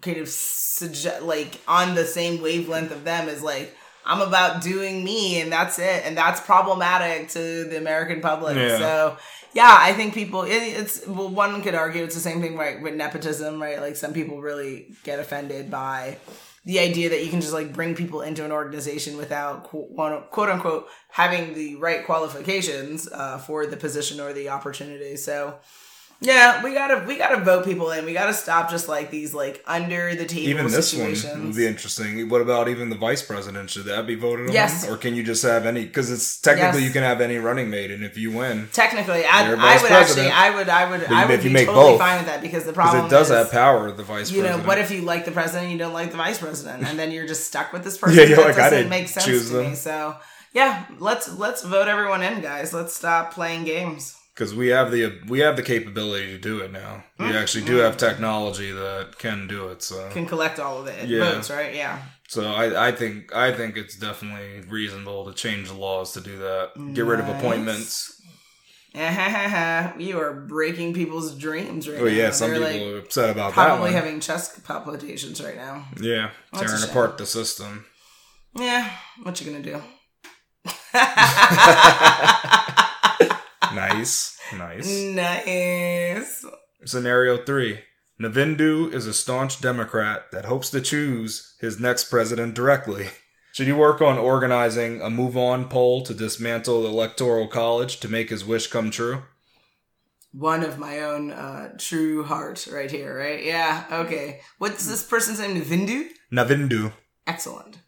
[0.00, 3.74] kind of suggest like on the same wavelength of them as like
[4.04, 6.04] I'm about doing me and that's it.
[6.04, 8.56] And that's problematic to the American public.
[8.56, 8.78] Yeah.
[8.78, 9.16] So
[9.52, 12.80] yeah, I think people, it, it's, well, one could argue it's the same thing, right,
[12.80, 13.80] with nepotism, right?
[13.80, 16.18] Like some people really get offended by
[16.64, 20.50] the idea that you can just like bring people into an organization without quote, quote
[20.50, 25.16] unquote having the right qualifications uh, for the position or the opportunity.
[25.16, 25.58] So,
[26.22, 28.04] yeah, we gotta we gotta vote people in.
[28.04, 30.50] We gotta stop just like these like under the table.
[30.50, 31.32] Even this situations.
[31.32, 32.28] one would be interesting.
[32.28, 33.70] What about even the vice president?
[33.70, 34.52] Should that be voted on?
[34.52, 34.86] Yes.
[34.86, 35.86] Or can you just have any?
[35.86, 36.88] Because it's technically yes.
[36.88, 39.92] you can have any running mate, and if you win, technically, I, I would president.
[39.92, 42.26] actually, I would, I would, I would if you be make totally both, fine with
[42.26, 43.90] that because the problem it does is, have power.
[43.90, 44.36] The vice, president.
[44.36, 44.62] you president.
[44.62, 47.12] know, what if you like the president, you don't like the vice president, and then
[47.12, 48.28] you're just stuck with this person?
[48.28, 49.70] yeah, that like, doesn't make sense to them.
[49.70, 49.74] me.
[49.74, 50.16] So
[50.52, 52.74] yeah, let's let's vote everyone in, guys.
[52.74, 56.72] Let's stop playing games because we have the we have the capability to do it
[56.72, 57.04] now.
[57.18, 57.36] We mm-hmm.
[57.36, 59.82] actually do have technology that can do it.
[59.82, 61.32] So can collect all of the yeah.
[61.32, 61.74] votes, right?
[61.74, 62.00] Yeah.
[62.26, 66.38] So I, I think I think it's definitely reasonable to change the laws to do
[66.38, 66.94] that.
[66.94, 68.16] Get rid of appointments.
[68.94, 72.10] you are breaking people's dreams right oh, now.
[72.10, 73.76] yeah, some They're people like are upset about probably that.
[73.76, 75.84] Probably having chest palpitations right now.
[76.00, 77.84] Yeah, tearing apart the system.
[78.56, 78.90] Yeah,
[79.22, 79.82] what you gonna do?
[83.74, 84.38] nice.
[84.56, 84.88] Nice.
[84.88, 86.44] Nice.
[86.84, 87.80] Scenario three.
[88.20, 93.08] Navindu is a staunch Democrat that hopes to choose his next president directly.
[93.52, 98.08] Should he work on organizing a move on poll to dismantle the Electoral College to
[98.08, 99.22] make his wish come true?
[100.32, 103.42] One of my own uh, true heart right here, right?
[103.42, 104.42] Yeah, okay.
[104.58, 105.60] What's this person's name?
[105.60, 106.08] Navindu?
[106.32, 106.92] Navindu.
[107.26, 107.78] Excellent.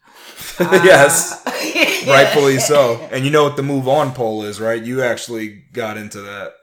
[0.59, 2.95] yes, uh, rightfully so.
[3.11, 4.81] And you know what the move on poll is, right?
[4.81, 6.53] You actually got into that.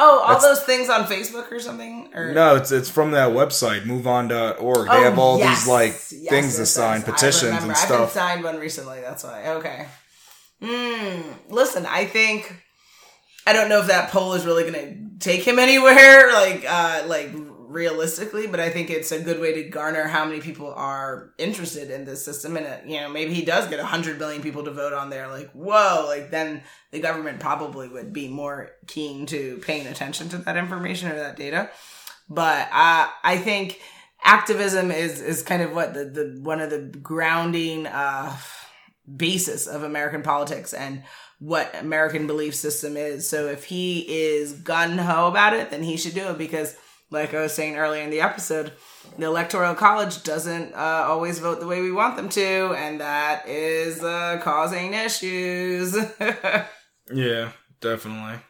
[0.00, 2.10] Oh, all That's, those things on Facebook or something?
[2.14, 2.32] Or?
[2.32, 4.88] No, it's it's from that website, moveon.org.
[4.88, 5.60] They oh, have all yes.
[5.60, 8.02] these like yes, things to sign, petitions and stuff.
[8.02, 9.00] I've signed one recently.
[9.00, 9.48] That's why.
[9.56, 9.86] Okay.
[10.60, 11.22] Hmm.
[11.50, 12.52] listen, I think
[13.48, 16.28] I don't know if that poll is really going to take him anywhere.
[16.38, 17.30] Like, uh, like
[17.68, 21.90] realistically, but I think it's a good way to garner how many people are interested
[21.90, 22.56] in this system.
[22.56, 25.28] And, it, you know, maybe he does get 100 million people to vote on there.
[25.28, 30.38] Like, whoa, like then the government probably would be more keen to paying attention to
[30.38, 31.70] that information or that data.
[32.28, 33.80] But uh, I think
[34.24, 38.34] activism is, is kind of what the, the one of the grounding uh,
[39.16, 41.02] basis of American politics and
[41.38, 43.28] what American belief system is.
[43.28, 46.74] So if he is gun ho about it, then he should do it because
[47.10, 48.72] like I was saying earlier in the episode,
[49.16, 53.48] the electoral college doesn't uh, always vote the way we want them to, and that
[53.48, 55.96] is uh, causing issues.
[57.12, 58.40] yeah, definitely.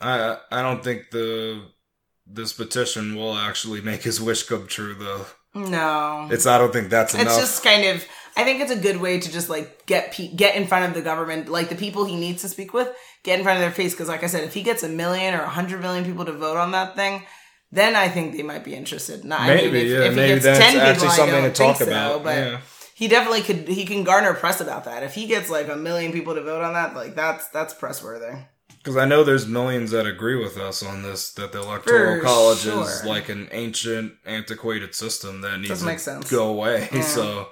[0.00, 1.62] I I don't think the
[2.26, 5.26] this petition will actually make his wish come true, though.
[5.54, 6.46] No, it's.
[6.46, 7.26] I don't think that's enough.
[7.26, 8.04] It's just kind of.
[8.36, 10.94] I think it's a good way to just like get pe- get in front of
[10.94, 12.88] the government, like the people he needs to speak with,
[13.24, 13.92] get in front of their face.
[13.92, 16.32] Because, like I said, if he gets a million or a hundred million people to
[16.32, 17.22] vote on that thing,
[17.72, 19.24] then I think they might be interested.
[19.24, 21.80] Not, maybe, I mean, if, yeah, if maybe that's 10 actually people, something to talk
[21.80, 22.18] about.
[22.18, 22.60] So, but yeah.
[22.94, 23.68] he definitely could.
[23.68, 25.02] He can garner press about that.
[25.02, 28.02] If he gets like a million people to vote on that, like that's that's press
[28.02, 28.38] worthy.
[28.78, 32.24] Because I know there's millions that agree with us on this that the electoral For
[32.24, 32.82] college sure.
[32.82, 36.88] is like an ancient, antiquated system that needs to go away.
[36.92, 37.02] Yeah.
[37.02, 37.48] So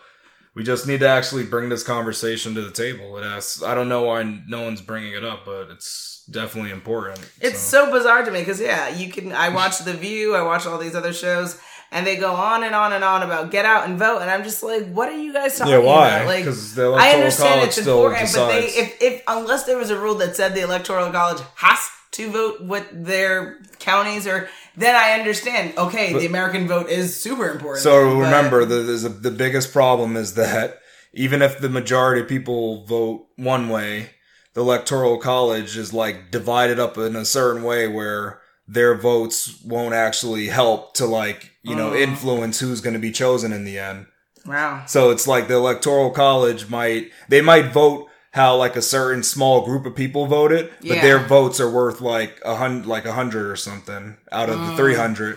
[0.55, 3.17] we just need to actually bring this conversation to the table.
[3.19, 3.63] It has.
[3.65, 7.21] I don't know why no one's bringing it up, but it's definitely important.
[7.41, 9.33] It's so, so bizarre to me because yeah, you can.
[9.33, 10.35] I watch The View.
[10.35, 11.61] I watch all these other shows.
[11.91, 14.45] And they go on and on and on about get out and vote, and I'm
[14.45, 16.19] just like, what are you guys talking yeah, why?
[16.19, 16.27] about?
[16.27, 20.17] Like, the I understand it's important, but they, if, if unless there was a rule
[20.17, 21.79] that said the electoral college has
[22.11, 25.77] to vote what their counties or then I understand.
[25.77, 27.83] Okay, the American vote is super important.
[27.83, 30.79] So but- remember, the, there's the biggest problem is that
[31.13, 34.11] even if the majority of people vote one way,
[34.55, 39.95] the electoral college is like divided up in a certain way where their votes won't
[39.95, 42.01] actually help to like you know Mm.
[42.03, 44.07] influence who's going to be chosen in the end.
[44.47, 44.85] wow.
[44.87, 48.08] So it's like the electoral college might they might vote
[48.39, 51.03] how like a certain small group of people voted, but Yeah.
[51.03, 54.67] their votes are worth like a hundred like a hundred or something out of Mm.
[54.71, 55.35] the three hundred.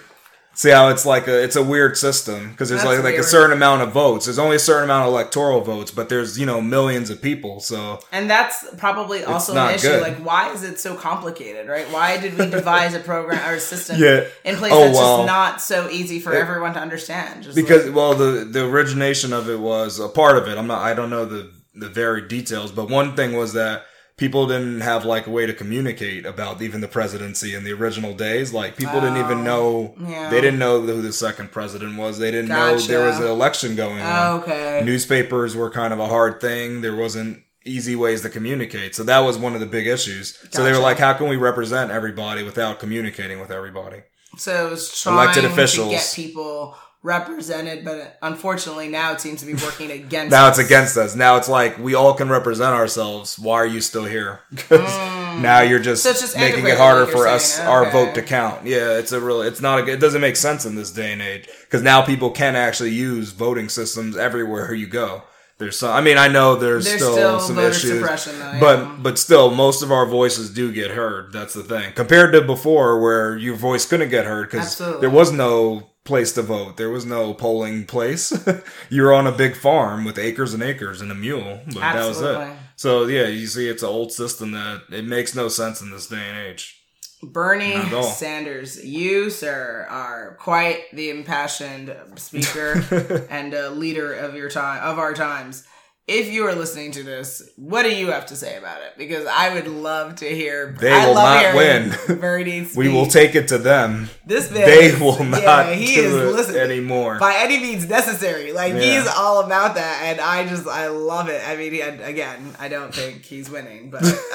[0.53, 3.23] See how it's like a it's a weird system because there's That's like like a
[3.23, 4.25] certain amount of votes.
[4.25, 7.61] There's only a certain amount of electoral votes, but there's you know millions of people.
[7.61, 9.87] So And that's probably also an issue.
[9.87, 10.01] good.
[10.01, 11.87] Like, why is it so complicated, right?
[11.89, 14.25] Why did we devise a program or a system Yeah.
[14.43, 15.17] in place Oh, that's well.
[15.19, 17.43] just not so easy for everyone to understand?
[17.43, 20.67] Just because like- well the the origination of it was a part of it i'm
[20.73, 23.83] not i don't know the the very details but one thing was that
[24.21, 28.13] people didn't have like a way to communicate about even the presidency in the original
[28.13, 28.53] days.
[28.53, 30.29] Like people didn't even oh, know Oh, yeah.
[30.29, 32.19] they didn't know who the second president was.
[32.19, 34.27] They didn't know there was an election going on.
[34.27, 36.81] Oh, okay, newspapers were kind of a hard thing.
[36.81, 38.93] There wasn't easy ways to communicate.
[38.93, 40.37] So that was one of the big issues.
[40.51, 44.03] So they were like how can we represent everybody without communicating with everybody?
[44.37, 45.89] So it was trying elected to officials.
[45.89, 50.31] get people represented, but unfortunately now it seems to be working against.
[50.31, 50.59] Now us.
[50.59, 51.15] it's against us.
[51.15, 53.39] Now it's like we all can represent ourselves.
[53.39, 54.41] Why are you still here?
[54.51, 56.13] Because now you're just, Mm.
[56.13, 57.67] So just making it harder for us saying.
[57.67, 58.65] our vote to count.
[58.65, 59.41] Yeah, it's a real.
[59.41, 59.83] It's not a.
[59.83, 62.91] good It doesn't make sense in this day and age because now people can actually
[62.91, 65.23] use voting systems everywhere you go.
[65.57, 65.91] There's some.
[65.91, 68.97] I mean, I know there's, There's still, still some issues, though, but yeah.
[68.99, 71.31] but still, most of our voices do get heard.
[71.31, 75.31] That's the thing compared to before, where your voice couldn't get heard because there was
[75.31, 76.77] no place to vote.
[76.77, 78.33] There was no polling place.
[78.89, 82.07] you were on a big farm with acres and acres and a mule, but that
[82.07, 82.53] was it.
[82.75, 86.07] So yeah, you see, it's an old system that it makes no sense in this
[86.07, 86.81] day and age.
[87.23, 87.79] Bernie.
[88.01, 94.97] Sanders, you, sir, are quite the impassioned speaker and uh, leader of your time of
[94.97, 95.67] our times.
[96.11, 98.97] If you are listening to this, what do you have to say about it?
[98.97, 100.75] Because I would love to hear.
[100.77, 101.95] They I will love not win.
[102.19, 102.77] Bernie speak.
[102.81, 104.09] We will take it to them.
[104.25, 104.65] this man.
[104.65, 107.17] They will not Yeah, he do is it listening anymore.
[107.17, 108.51] by any means necessary.
[108.51, 108.81] Like Yeah.
[108.81, 111.41] he's all about that, and I just I love it.
[111.47, 114.01] I mean, he, again, I don't think he's winning, but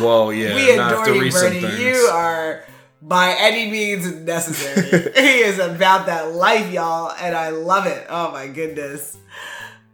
[0.00, 1.78] well, yeah, we not adore you, things.
[1.78, 2.64] You are
[3.02, 5.12] by any means necessary.
[5.14, 8.06] he is about that life, y'all, and I love it.
[8.08, 9.16] Oh my goodness.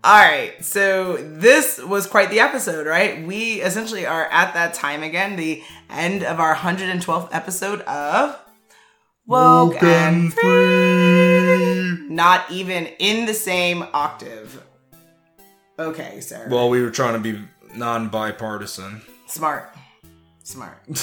[0.05, 3.27] All right, so this was quite the episode, right?
[3.27, 8.39] We essentially are at that time again, the end of our 112th episode of
[9.27, 12.07] Woken Free.
[12.11, 14.63] Not even in the same octave.
[15.79, 16.49] Okay, sir.
[16.51, 17.41] Well, we were trying to be
[17.75, 19.01] non-bipartisan.
[19.27, 19.75] Smart.
[20.43, 20.85] Smart.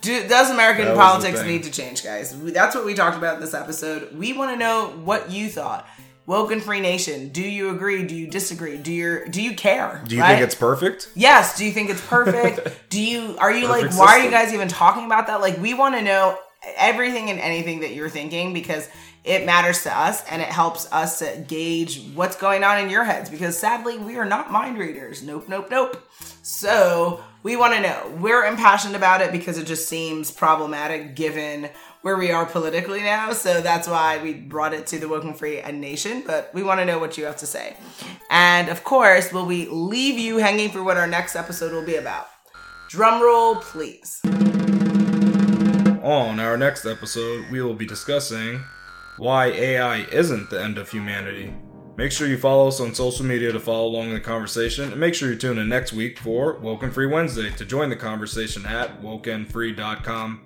[0.00, 2.36] Do, does American That politics need to change, guys?
[2.52, 4.12] That's what we talked about in this episode.
[4.18, 5.86] We want to know what you thought.
[6.26, 8.04] Woken Free Nation, do you agree?
[8.04, 8.76] Do you disagree?
[8.76, 10.02] Do you do you care?
[10.06, 10.34] Do you right?
[10.34, 11.10] think it's perfect?
[11.14, 11.58] Yes.
[11.58, 12.80] Do you think it's perfect?
[12.90, 15.40] do you are you like Perfect why are you guys even talking about that?
[15.40, 16.38] Like we want to know
[16.76, 18.88] everything and anything that you're thinking because
[19.24, 23.04] it matters to us and it helps us to gauge what's going on in your
[23.04, 25.22] heads because sadly we are not mind readers.
[25.22, 26.08] Nope, nope, nope.
[26.42, 28.16] So we want to know.
[28.18, 31.70] We're impassioned about it because it just seems problematic given
[32.02, 33.32] where we are politically now.
[33.32, 36.22] So that's why we brought it to the Woken Free Nation.
[36.26, 37.76] But we want to know what you have to say.
[38.30, 41.96] And of course, will we leave you hanging for what our next episode will be
[41.96, 42.28] about?
[42.88, 44.20] Drum roll, please.
[46.02, 48.62] On our next episode, we will be discussing
[49.16, 51.54] why AI isn't the end of humanity.
[51.96, 54.98] Make sure you follow us on social media to follow along in the conversation, and
[54.98, 58.66] make sure you tune in next week for Woken Free Wednesday to join the conversation
[58.66, 60.40] at wokenfree.com.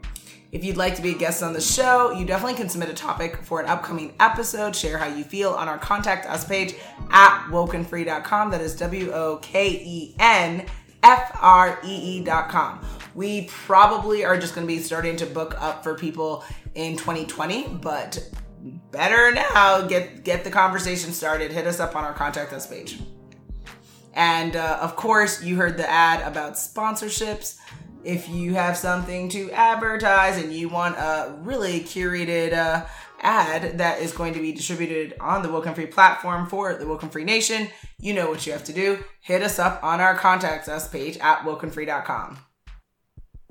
[0.57, 2.94] If you'd like to be a guest on the show, you definitely can submit a
[2.94, 4.74] topic for an upcoming episode.
[4.74, 6.74] Share how you feel on our contact us page
[7.11, 8.52] at wokenfree.com.
[8.52, 10.64] That is W O K E N
[11.02, 12.80] F R E E.com.
[13.14, 16.42] We probably are just going to be starting to book up for people
[16.74, 18.18] in 2020, but
[18.90, 21.52] better now get get the conversation started.
[21.52, 22.98] Hit us up on our contact us page.
[24.14, 27.59] And uh, of course, you heard the ad about sponsorships.
[28.07, 32.86] If you have something to advertise and you want a really curated uh,
[33.20, 37.09] ad that is going to be distributed on the Woken Free platform for the Woken
[37.09, 37.66] Free Nation,
[37.98, 39.02] you know what you have to do.
[39.22, 42.38] Hit us up on our contact us page at wokenfree.com.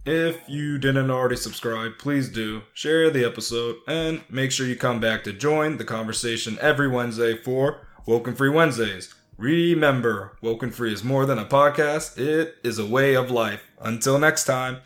[0.06, 2.62] If you didn't already subscribe, please do.
[2.74, 7.36] Share the episode and make sure you come back to join the conversation every Wednesday
[7.36, 9.14] for Woken Free Wednesdays.
[9.38, 13.70] Remember, Woken Free is more than a podcast, it is a way of life.
[13.82, 14.78] Until next time.